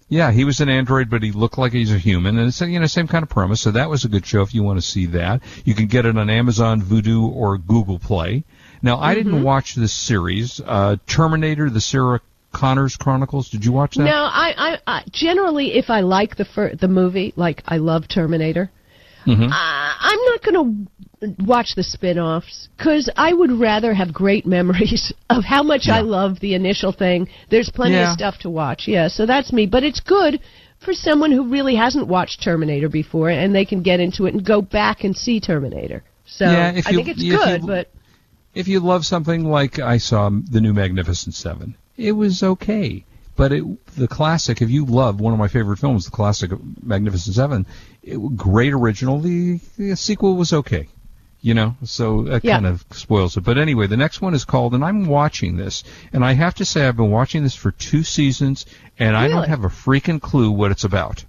Yeah, 0.08 0.30
he 0.32 0.44
was 0.44 0.60
an 0.60 0.68
android, 0.68 1.08
but 1.08 1.22
he 1.22 1.30
looked 1.32 1.56
like 1.58 1.72
he's 1.72 1.92
a 1.92 1.98
human, 1.98 2.38
and 2.38 2.48
it's 2.48 2.60
you 2.60 2.80
know 2.80 2.86
same 2.86 3.06
kind 3.08 3.22
of 3.22 3.28
premise. 3.30 3.60
So 3.60 3.70
that 3.70 3.88
was 3.88 4.04
a 4.04 4.08
good 4.08 4.26
show 4.26 4.42
if 4.42 4.52
you 4.52 4.62
want 4.64 4.78
to 4.78 4.86
see 4.86 5.06
that. 5.06 5.42
You 5.64 5.74
can 5.74 5.86
get 5.86 6.04
it 6.06 6.18
on 6.18 6.28
Amazon, 6.28 6.82
Vudu, 6.82 7.22
or 7.32 7.56
Google 7.56 7.98
Play. 8.00 8.44
Now, 8.82 8.98
I 9.00 9.14
Mm-hmm. 9.14 9.30
didn't 9.30 9.42
watch 9.44 9.74
this 9.76 9.92
series, 9.92 10.60
uh, 10.66 10.96
Terminator: 11.06 11.70
The 11.70 11.80
Sarah 11.80 12.20
Connors 12.52 12.96
Chronicles. 12.96 13.48
Did 13.50 13.64
you 13.64 13.72
watch 13.72 13.96
that? 13.96 14.04
No, 14.04 14.10
I, 14.24 14.54
I, 14.56 14.78
I 14.86 15.02
generally, 15.10 15.74
if 15.74 15.90
I 15.90 16.00
like 16.00 16.36
the 16.36 16.44
fir- 16.44 16.74
the 16.74 16.88
movie, 16.88 17.32
like 17.36 17.62
I 17.66 17.78
love 17.78 18.04
Terminator, 18.08 18.70
Mhm. 19.26 19.50
uh, 19.50 19.52
I'm 19.52 20.18
not 20.26 20.42
going 20.42 20.88
to 21.20 21.44
watch 21.44 21.74
the 21.76 21.84
spin-offs 21.84 22.68
because 22.76 23.08
I 23.16 23.32
would 23.32 23.52
rather 23.52 23.94
have 23.94 24.12
great 24.12 24.46
memories 24.58 25.12
of 25.30 25.44
how 25.44 25.62
much 25.62 25.88
I 25.88 26.00
love 26.00 26.40
the 26.40 26.54
initial 26.54 26.90
thing. 26.92 27.28
There's 27.48 27.70
plenty 27.70 27.94
Yeah. 27.94 28.10
of 28.12 28.18
stuff 28.18 28.38
to 28.40 28.50
watch, 28.50 28.88
yeah. 28.88 29.08
So 29.08 29.24
that's 29.26 29.52
me, 29.52 29.66
but 29.66 29.84
it's 29.84 30.00
good 30.00 30.40
for 30.80 30.92
someone 30.92 31.30
who 31.30 31.48
really 31.48 31.76
hasn't 31.76 32.08
watched 32.08 32.42
Terminator 32.42 32.88
before, 32.88 33.30
and 33.30 33.54
they 33.54 33.64
can 33.64 33.82
get 33.82 34.00
into 34.00 34.26
it 34.26 34.34
and 34.34 34.44
go 34.44 34.60
back 34.60 35.04
and 35.04 35.16
see 35.16 35.38
Terminator. 35.38 36.02
So 36.26 36.44
Yeah, 36.46 36.72
if 36.72 36.86
I 36.88 36.90
you- 36.90 36.96
think 36.96 37.08
it's 37.08 37.20
if 37.22 37.24
you- 37.26 37.66
but 37.66 37.90
If 38.54 38.66
you 38.68 38.80
love 38.80 39.06
something 39.06 39.44
like 39.48 39.78
I 39.78 39.96
saw 39.98 40.28
the 40.30 40.60
new 40.60 40.72
Magnificent 40.74 41.34
Seven, 41.34 41.74
it 42.02 42.12
was 42.12 42.42
okay. 42.42 43.04
But 43.34 43.52
it, 43.52 43.64
the 43.96 44.08
classic, 44.08 44.60
if 44.60 44.68
you 44.70 44.84
love 44.84 45.18
one 45.20 45.32
of 45.32 45.38
my 45.38 45.48
favorite 45.48 45.78
films, 45.78 46.04
the 46.04 46.10
classic 46.10 46.52
of 46.52 46.60
Magnificent 46.84 47.34
Seven, 47.34 47.66
it, 48.02 48.18
great 48.36 48.72
original. 48.74 49.20
The, 49.20 49.58
the 49.78 49.96
sequel 49.96 50.36
was 50.36 50.52
okay. 50.52 50.88
You 51.40 51.54
know, 51.54 51.74
so 51.82 52.22
that 52.24 52.44
Yeah. 52.44 52.54
kind 52.54 52.66
of 52.66 52.84
spoils 52.92 53.36
it. 53.36 53.40
But 53.40 53.58
anyway, 53.58 53.88
the 53.88 53.96
next 53.96 54.20
one 54.20 54.32
is 54.34 54.44
called, 54.44 54.74
and 54.74 54.84
I'm 54.84 55.06
watching 55.06 55.56
this, 55.56 55.82
and 56.12 56.24
I 56.24 56.34
have 56.34 56.54
to 56.56 56.64
say 56.64 56.86
I've 56.86 56.96
been 56.96 57.10
watching 57.10 57.42
this 57.42 57.56
for 57.56 57.72
two 57.72 58.04
seasons, 58.04 58.64
and 58.96 59.16
I 59.16 59.26
don't 59.26 59.48
have 59.48 59.64
a 59.64 59.68
freaking 59.68 60.20
clue 60.22 60.52
what 60.52 60.70
it's 60.70 60.84
about. 60.84 61.24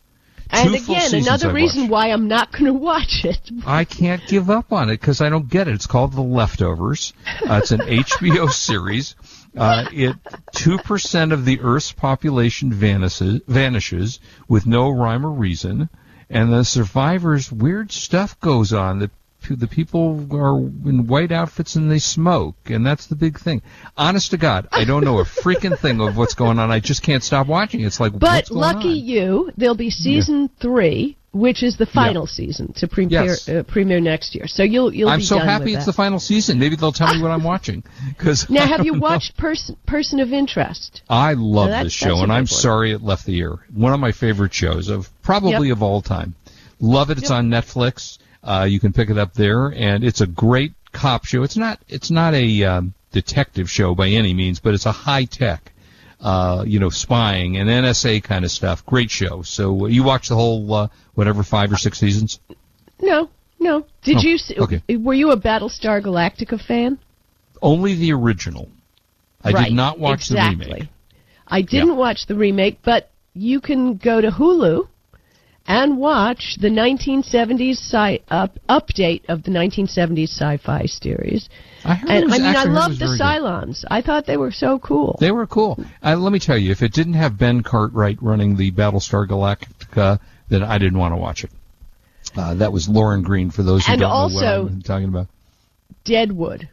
and 0.52 0.76
again, 0.76 1.16
another 1.16 1.50
I've 1.50 1.56
reason 1.56 1.84
watched. 1.84 1.92
why 1.92 2.08
I'm 2.12 2.28
not 2.28 2.52
going 2.52 2.66
to 2.66 2.74
watch 2.74 3.26
it. 3.26 3.40
I 3.66 3.86
can't 3.86 4.22
give 4.28 4.52
up 4.52 4.72
on 4.72 4.90
it 4.90 5.00
because 5.00 5.20
I 5.20 5.30
don't 5.30 5.50
get 5.50 5.68
it. 5.68 5.74
It's 5.74 5.88
called 5.88 6.14
The 6.14 6.22
Leftovers. 6.22 7.14
Uh, 7.50 7.56
it's 7.64 7.72
an 7.72 7.80
HBO 7.82 8.52
series. 8.52 9.16
Uh, 9.56 9.86
it 9.92 10.16
two 10.52 10.78
percent 10.80 11.32
of 11.32 11.46
the 11.46 11.60
Earth's 11.62 11.92
population 11.92 12.74
vanishes, 12.74 13.42
vanishes 13.48 14.20
with 14.48 14.66
no 14.66 14.90
rhyme 14.90 15.26
or 15.26 15.32
reason, 15.32 15.90
and 16.30 16.52
the 16.52 16.64
survivors. 16.64 17.52
Weird 17.52 17.92
stuff 17.92 18.40
goes 18.40 18.74
on. 18.74 19.00
The 19.00 19.12
the 19.50 19.68
people 19.68 20.28
are 20.32 20.58
in 20.58 21.08
white 21.08 21.32
outfits 21.32 21.76
and 21.76 21.90
they 21.92 22.00
smoke, 22.00 22.56
and 22.66 22.86
that's 22.86 23.08
the 23.08 23.16
big 23.16 23.40
thing. 23.40 23.62
Honest 23.98 24.32
to 24.32 24.38
God, 24.38 24.68
I 24.72 24.86
don't 24.86 25.04
know 25.04 25.20
a 25.20 25.24
freaking 25.44 25.78
thing 25.78 26.02
of 26.02 26.18
what's 26.18 26.34
going 26.34 26.60
on. 26.60 26.72
I 26.72 26.80
just 26.80 27.04
can't 27.04 27.24
stop 27.24 27.48
watching. 27.48 27.82
It's 27.82 28.00
like 28.00 28.18
But 28.18 28.52
lucky 28.52 28.90
on? 28.90 29.06
you, 29.06 29.52
there'll 29.58 29.76
be 29.76 29.90
season 29.90 30.50
three, 30.60 31.18
which 31.32 31.64
is 31.64 31.78
the 31.78 31.86
final 31.88 32.28
season 32.28 32.74
to 32.74 32.88
premiere 32.88 33.24
Yes. 33.26 33.50
uh, 33.50 33.64
premiere 33.64 34.00
next 34.00 34.36
year. 34.36 34.46
So 34.48 34.64
you'll 34.64 34.94
you'll 34.94 35.10
I'm 35.10 35.20
be 35.20 35.26
so 35.26 35.40
happy 35.40 35.74
it's 35.74 35.86
that. 35.86 35.92
the 35.92 35.96
final 35.96 36.20
season. 36.20 36.60
Maybe 36.60 36.76
they'll 36.76 36.92
tell 36.92 37.14
me 37.14 37.22
what 37.22 37.32
I'm 37.32 37.44
watching. 37.44 37.84
Because 38.10 38.50
Now, 38.50 38.68
have 38.68 38.86
you 38.86 39.00
watched 39.00 39.36
Person 39.38 39.76
Person 39.88 40.20
of 40.20 40.32
Interest? 40.32 41.02
I 41.10 41.34
love 41.34 41.70
this 41.84 41.92
show, 41.94 42.20
and 42.22 42.32
I'm 42.32 42.42
one. 42.42 42.48
sorry 42.48 42.92
it 42.92 43.02
left 43.02 43.26
the 43.26 43.40
air. 43.42 43.56
One 43.74 43.94
of 43.94 44.00
my 44.00 44.12
favorite 44.12 44.54
shows 44.54 44.90
of 44.90 45.10
probably 45.24 45.68
Yep. 45.70 45.78
of 45.78 45.84
all 45.84 46.02
time. 46.02 46.36
Love 46.80 47.10
it. 47.12 47.18
It's 47.18 47.32
on 47.32 47.50
Netflix. 47.50 48.18
Uh, 48.44 48.68
you 48.70 48.80
can 48.80 48.92
pick 48.94 49.10
it 49.10 49.18
up 49.18 49.34
there, 49.34 49.68
and 49.68 50.04
it's 50.04 50.22
a 50.22 50.28
great 50.28 50.74
cop 50.92 51.26
show. 51.26 51.44
It's 51.44 51.58
not 51.58 51.80
it's 51.88 52.12
not 52.12 52.34
a 52.34 52.64
um, 52.64 52.94
detective 53.12 53.70
show 53.70 53.96
by 53.96 54.10
any 54.10 54.34
means, 54.34 54.60
but 54.60 54.74
it's 54.74 54.86
a 54.86 54.92
high 54.92 55.26
tech, 55.26 55.72
uh, 56.20 56.64
you 56.68 56.80
know, 56.80 56.90
spying 56.90 57.58
and 57.58 57.70
NSA 57.70 58.24
kind 58.24 58.44
of 58.44 58.52
stuff. 58.52 58.86
Great 58.86 59.10
show. 59.10 59.42
So 59.44 59.86
uh, 59.86 59.88
you 59.88 60.04
watch 60.04 60.28
the 60.30 60.36
whole 60.36 60.74
uh, 60.74 60.88
whatever 61.14 61.44
five 61.44 61.72
or 61.72 61.78
six 61.78 61.98
seasons. 62.00 62.40
No, 63.02 63.30
no. 63.60 63.86
Did 64.04 64.18
Oh, 64.18 64.22
you? 64.22 64.38
See, 64.38 64.58
okay. 64.58 64.82
Were 64.98 65.14
you 65.14 65.32
a 65.32 65.38
Battlestar 65.38 66.02
Galactica 66.02 66.62
fan? 66.62 67.00
Only 67.62 67.96
the 67.96 68.12
original. 68.12 68.70
I 69.42 69.52
right. 69.52 69.66
did 69.66 69.74
not 69.74 70.00
watch 70.00 70.30
exactly. 70.30 70.66
the 70.66 70.74
remake. 70.74 70.90
I 71.48 71.62
didn't 71.62 71.98
watch 71.98 72.26
the 72.28 72.36
remake, 72.36 72.80
but 72.84 73.10
you 73.34 73.60
can 73.62 73.96
go 73.98 74.22
to 74.22 74.30
Hulu 74.32 74.88
and 75.68 75.98
watch 75.98 76.58
the 76.60 76.68
1970s 76.70 77.78
sci- 77.80 78.20
up, 78.30 78.58
update 78.70 79.22
of 79.30 79.44
the 79.44 79.52
1970s 79.52 80.30
sci-fi 80.30 80.86
series. 80.86 81.48
I 81.86 81.96
heard 81.96 82.10
and 82.10 82.26
was- 82.26 82.34
I 82.34 82.38
mean, 82.38 82.46
I 82.48 82.50
actually 82.50 82.70
heard 82.70 82.76
love 82.76 82.92
the 82.92 83.06
very 83.06 83.18
good. 83.18 83.24
Cylons. 83.24 83.86
I 83.90 84.02
thought 84.02 84.26
they 84.26 84.38
were 84.38 84.52
so 84.52 84.80
cool. 84.80 85.18
They 85.20 85.32
were 85.32 85.48
cool. 85.48 85.84
Uh, 86.04 86.16
let 86.18 86.34
me 86.34 86.40
tell 86.40 86.58
you, 86.58 86.72
if 86.72 86.82
it 86.82 86.94
didn't 86.94 87.14
have 87.14 87.38
Ben 87.38 87.62
Cartwright 87.64 88.22
running 88.22 88.58
the 88.58 88.72
Battlestar 88.72 89.28
Galactica, 89.28 90.20
then 90.50 90.64
I 90.64 90.78
didn't 90.78 91.00
want 91.00 91.14
to 91.14 91.18
watch 91.18 91.44
it. 91.44 91.52
Uh, 92.36 92.56
that 92.56 92.72
was 92.74 92.90
Lorne 92.90 93.22
Greene, 93.22 93.52
for 93.52 93.64
those 93.64 93.86
who 93.86 93.94
And 93.94 94.02
don't 94.02 94.10
know 94.10 94.16
what 94.36 94.46
also- 94.46 94.68
I'm 94.68 94.82
talking 94.82 95.08
about. 95.08 95.28
Deadwood, 96.04 96.68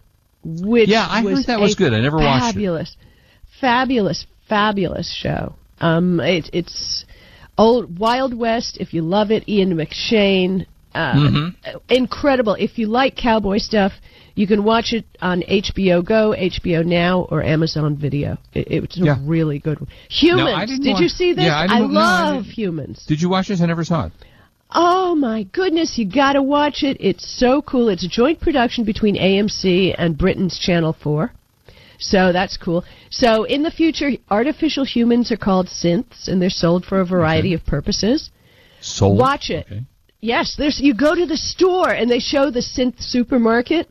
which 0.44 0.88
Yeah, 0.88 1.06
I 1.08 1.22
heard 1.22 1.44
that 1.44 1.60
was 1.60 1.76
good. 1.76 1.92
I 1.94 2.00
never 2.00 2.16
watched 2.16 2.46
it. 2.46 2.54
fabulous, 2.54 2.96
fabulous, 3.60 4.26
fabulous 4.48 5.12
show. 5.12 5.54
Um, 5.80 6.18
it, 6.20 6.50
it's 6.52 7.04
old 7.60 7.98
Wild 7.98 8.32
West. 8.34 8.76
If 8.80 8.92
you 8.94 9.02
love 9.02 9.30
it, 9.30 9.48
Ian 9.48 9.76
McShane. 9.76 10.66
Uh, 10.94 11.12
Mhm. 11.14 11.54
Incredible. 11.88 12.54
If 12.58 12.78
you 12.78 12.86
like 12.88 13.14
cowboy 13.16 13.58
stuff, 13.58 13.92
you 14.34 14.46
can 14.46 14.64
watch 14.64 14.92
it 14.92 15.04
on 15.22 15.42
HBO 15.46 16.02
Go, 16.02 16.34
HBO 16.36 16.82
Now, 16.84 17.28
or 17.30 17.42
Amazon 17.44 17.96
Video. 17.96 18.38
It, 18.54 18.66
it's 18.70 18.96
a 18.98 19.04
Yeah. 19.04 19.18
really 19.24 19.58
good 19.60 19.78
one. 19.80 19.88
Humans. 20.08 20.56
I 20.56 20.66
didn't 20.66 20.82
Did 20.82 20.94
wa- 20.94 21.00
you 21.00 21.08
see 21.08 21.32
this? 21.32 21.44
Yeah, 21.44 21.58
I 21.60 21.66
didn't- 21.68 21.92
no, 21.92 22.00
I 22.00 22.30
love 22.32 22.46
humans. 22.46 23.04
Did 23.06 23.20
you 23.22 23.28
watch 23.28 23.48
this? 23.48 23.60
I 23.60 23.66
never 23.66 23.84
saw 23.84 24.06
it. 24.06 24.12
Oh 24.72 25.14
my 25.16 25.44
goodness, 25.52 25.98
you 25.98 26.04
gotta 26.06 26.42
watch 26.42 26.82
it. 26.84 26.96
It's 27.00 27.26
so 27.28 27.60
cool. 27.62 27.88
It's 27.88 28.04
a 28.04 28.08
joint 28.08 28.40
production 28.40 28.84
between 28.84 29.16
AMC 29.16 29.94
and 29.98 30.16
Britain's 30.16 30.58
Channel 30.58 30.92
4. 30.92 31.32
So 32.00 32.32
that's 32.32 32.56
cool. 32.56 32.84
So 33.10 33.44
in 33.44 33.62
the 33.62 33.70
future, 33.70 34.10
artificial 34.30 34.84
humans 34.84 35.30
are 35.30 35.36
called 35.36 35.68
synths 35.68 36.28
and 36.28 36.40
they're 36.40 36.50
sold 36.50 36.84
for 36.84 37.00
a 37.00 37.04
variety 37.06 37.52
of 37.54 37.64
purposes. 37.64 38.30
Sold. 38.80 39.18
Watch 39.18 39.50
it. 39.50 39.66
Yes, 40.20 40.56
there's 40.56 40.80
you 40.80 40.94
go 40.94 41.14
to 41.14 41.26
the 41.26 41.36
store 41.36 41.90
and 41.90 42.10
they 42.10 42.18
show 42.18 42.50
the 42.50 42.60
synth 42.60 43.00
supermarket. 43.02 43.88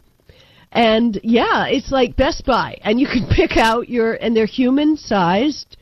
And 0.72 1.19
yeah, 1.24 1.67
it's 1.67 1.91
like 1.91 2.15
Best 2.15 2.45
Buy 2.45 2.78
and 2.82 3.00
you 3.00 3.08
can 3.08 3.28
pick 3.32 3.58
out 3.58 3.89
your 3.89 4.13
and 4.13 4.36
they're 4.36 4.45
human 4.45 4.98
sized 4.98 5.78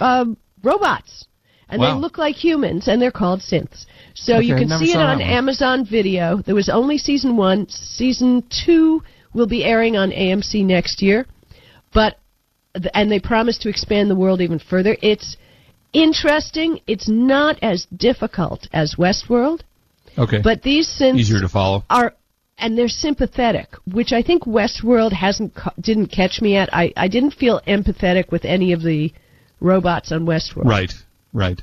um, 0.00 0.36
robots. 0.62 1.26
And 1.70 1.80
Wow. 1.82 1.94
they 1.94 2.00
look 2.00 2.16
like 2.16 2.34
humans 2.34 2.88
and 2.88 3.00
they're 3.00 3.10
called 3.10 3.40
synths. 3.40 3.84
So 4.14 4.38
you 4.38 4.54
can 4.54 4.68
see 4.68 4.92
it 4.92 4.96
on. 4.96 5.20
Amazon 5.20 5.84
Video. 5.84 6.38
There 6.38 6.54
was 6.54 6.68
only 6.70 6.96
season 6.96 7.36
1. 7.36 7.68
Season 7.68 8.42
2 8.64 9.02
will 9.34 9.46
be 9.46 9.64
airing 9.64 9.96
on 9.96 10.10
AMC 10.10 10.64
next 10.64 11.02
year. 11.02 11.26
But 11.92 12.18
and 12.94 13.10
they 13.10 13.18
promise 13.18 13.58
to 13.58 13.68
expand 13.68 14.10
the 14.10 14.14
world 14.16 14.40
even 14.40 14.58
further. 14.58 14.96
It's 15.02 15.36
interesting. 15.92 16.80
It's 16.86 17.08
not 17.08 17.58
as 17.62 17.86
difficult 17.96 18.68
as 18.72 18.94
Westworld, 18.96 19.60
Okay. 20.16 20.40
but 20.42 20.62
these 20.62 20.86
synths 20.88 21.18
Easier 21.18 21.40
to 21.40 21.48
follow. 21.48 21.84
are 21.90 22.14
and 22.60 22.76
they're 22.76 22.88
sympathetic, 22.88 23.68
which 23.92 24.12
I 24.12 24.20
think 24.22 24.44
Westworld 24.44 25.12
hasn't 25.12 25.56
didn't 25.80 26.08
catch 26.08 26.40
me 26.42 26.56
at. 26.56 26.68
I 26.72 26.92
I 26.96 27.08
didn't 27.08 27.32
feel 27.32 27.60
empathetic 27.66 28.30
with 28.30 28.44
any 28.44 28.72
of 28.72 28.82
the 28.82 29.12
robots 29.60 30.12
on 30.12 30.26
Westworld. 30.26 30.64
Right. 30.66 30.92
Right. 31.32 31.60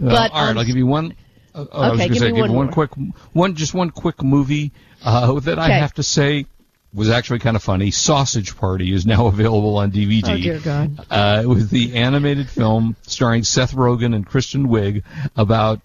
Uh, 0.00 0.04
But, 0.04 0.32
all 0.32 0.42
right, 0.44 0.50
um, 0.50 0.58
I'll 0.58 0.64
give 0.64 0.76
you 0.76 0.86
one. 0.86 1.14
Uh, 1.54 1.64
oh, 1.72 1.80
I 1.82 1.88
was 1.90 1.98
Okay, 2.00 2.08
gonna 2.08 2.08
give 2.08 2.18
say, 2.18 2.26
me 2.26 2.32
give 2.34 2.40
one 2.42 2.50
you 2.50 2.56
one 2.56 2.68
quick, 2.72 2.90
one 3.32 3.54
just 3.56 3.74
one 3.74 3.90
quick 3.90 4.22
movie 4.22 4.72
uh, 5.04 5.38
that 5.40 5.58
I 5.58 5.70
have 5.70 5.94
to 5.94 6.02
say 6.02 6.46
was 6.94 7.10
actually 7.10 7.38
kind 7.38 7.56
of 7.56 7.62
funny. 7.62 7.90
Sausage 7.90 8.56
Party 8.56 8.92
is 8.92 9.04
now 9.06 9.26
available 9.28 9.76
on 9.76 9.92
DVD. 9.92 10.28
Oh 10.28 10.36
dear 10.36 10.58
God. 10.60 11.06
Uh, 11.10 11.40
it 11.42 11.46
was 11.46 11.68
the 11.68 11.96
animated 11.96 12.48
film 12.48 12.96
starring 13.02 13.44
Seth 13.44 13.74
Rogen 13.74 14.14
and 14.14 14.26
Kristen 14.26 14.68
Wiig 14.68 15.02
about 15.36 15.80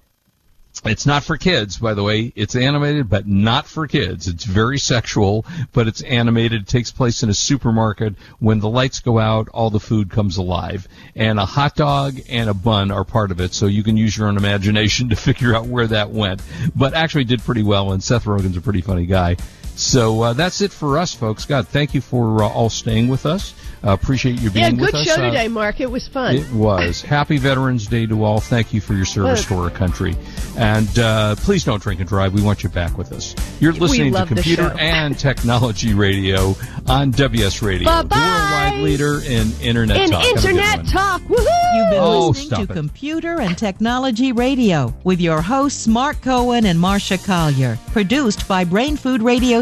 It's 0.86 1.06
not 1.06 1.24
for 1.24 1.38
kids, 1.38 1.78
by 1.78 1.94
the 1.94 2.04
way. 2.04 2.34
It's 2.36 2.56
animated, 2.56 3.10
but 3.10 3.28
not 3.28 3.68
for 3.68 3.86
kids. 3.86 4.28
It's 4.28 4.44
very 4.44 4.80
sexual, 4.80 5.46
but 5.72 5.88
it's 5.88 6.02
animated. 6.02 6.63
It 6.63 6.68
takes 6.68 6.92
place 6.92 7.22
in 7.22 7.30
a 7.30 7.34
supermarket. 7.34 8.16
When 8.39 8.60
the 8.60 8.70
lights 8.70 9.00
go 9.00 9.20
out, 9.20 9.50
all 9.50 9.70
the 9.70 9.80
food 9.80 10.10
comes 10.10 10.38
alive. 10.38 10.88
And 11.16 11.39
a 11.39 11.46
hot 11.46 11.76
dog 11.76 12.20
and 12.28 12.50
a 12.50 12.54
bun 12.54 12.92
are 12.92 13.04
part 13.04 13.30
of 13.32 13.39
it, 13.39 13.54
so 13.54 13.68
you 13.68 13.84
can 13.84 13.98
use 13.98 14.18
your 14.18 14.28
own 14.28 14.38
imagination 14.38 15.10
to 15.10 15.16
figure 15.16 15.56
out 15.56 15.68
where 15.68 15.88
that 15.88 16.10
went. 16.10 16.42
But 16.76 16.94
actually 16.94 17.26
did 17.26 17.44
pretty 17.44 17.63
well, 17.63 17.92
and 17.92 18.04
Seth 18.04 18.24
Rogen's 18.24 18.58
a 18.58 18.62
pretty 18.62 18.82
funny 18.82 19.06
guy. 19.06 19.38
So 19.76 20.22
uh, 20.22 20.34
that's 20.34 20.62
it 20.62 20.72
for 20.72 20.98
us, 20.98 21.14
folks. 21.14 21.46
God, 21.46 21.68
thank 21.68 21.94
you 21.94 22.02
for 22.02 22.44
uh, 22.44 22.48
all 22.48 22.70
staying 22.70 23.08
with 23.08 23.26
us. 23.26 23.54
Uh, 23.86 23.92
appreciate 23.92 24.40
you 24.40 24.50
being 24.50 24.76
yeah, 24.78 24.82
with 24.82 24.92
good 24.94 25.06
show 25.06 25.14
Uh, 25.16 25.26
today, 25.30 25.48
Mark. 25.50 25.82
It 25.82 25.92
was 25.92 26.08
fun. 26.08 26.36
It 26.36 26.50
was. 26.54 27.02
Happy 27.18 27.36
Veterans 27.38 27.86
Day 27.88 28.06
to 28.06 28.24
all. 28.24 28.40
Thank 28.40 28.74
you 28.74 28.80
for 28.80 28.94
your 28.94 29.04
service 29.04 29.46
to 29.48 29.56
our 29.56 29.70
country. 29.70 30.16
And 30.58 30.98
uh, 31.00 31.36
please 31.36 31.66
don't 31.66 31.84
drink 31.84 32.00
and 32.00 32.08
drive. 32.08 32.34
We 32.34 32.42
want 32.42 32.64
you 32.64 32.70
back 32.70 32.98
with 32.98 33.12
us. 33.12 33.36
You're 33.60 33.74
listening 33.74 34.14
to 34.14 34.26
Computer 34.26 34.74
and 34.80 35.20
Technology 35.20 35.94
Radio 35.94 36.56
on 36.88 37.12
WS 37.12 37.62
Radio, 37.62 37.86
Bye-bye. 37.86 38.08
the 38.08 38.16
worldwide 38.16 38.84
leader 38.84 39.22
in 39.26 39.52
Internet 39.62 39.98
In 39.98 40.12
talk. 40.12 40.24
Have 40.24 40.36
internet 40.46 40.88
talk. 40.88 41.22
Woohoo! 41.24 41.76
You've 41.76 41.90
been 41.90 42.00
Oh, 42.00 42.28
listening 42.30 42.68
to 42.68 42.72
it. 42.72 42.76
Computer 42.76 43.42
and 43.42 43.58
Technology 43.58 44.32
Radio 44.32 44.94
with 45.04 45.20
your 45.20 45.42
hosts 45.42 45.88
Mark 45.88 46.22
Cohen 46.22 46.66
and 46.68 46.80
Marsha 46.80 47.24
Collier. 47.26 47.78
Produced 47.92 48.48
by 48.48 48.64
Brain 48.64 48.96
Food 48.96 49.22
Radio 49.22 49.62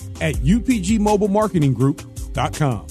at 0.21 0.35
upgmobilemarketinggroup.com. 0.35 2.90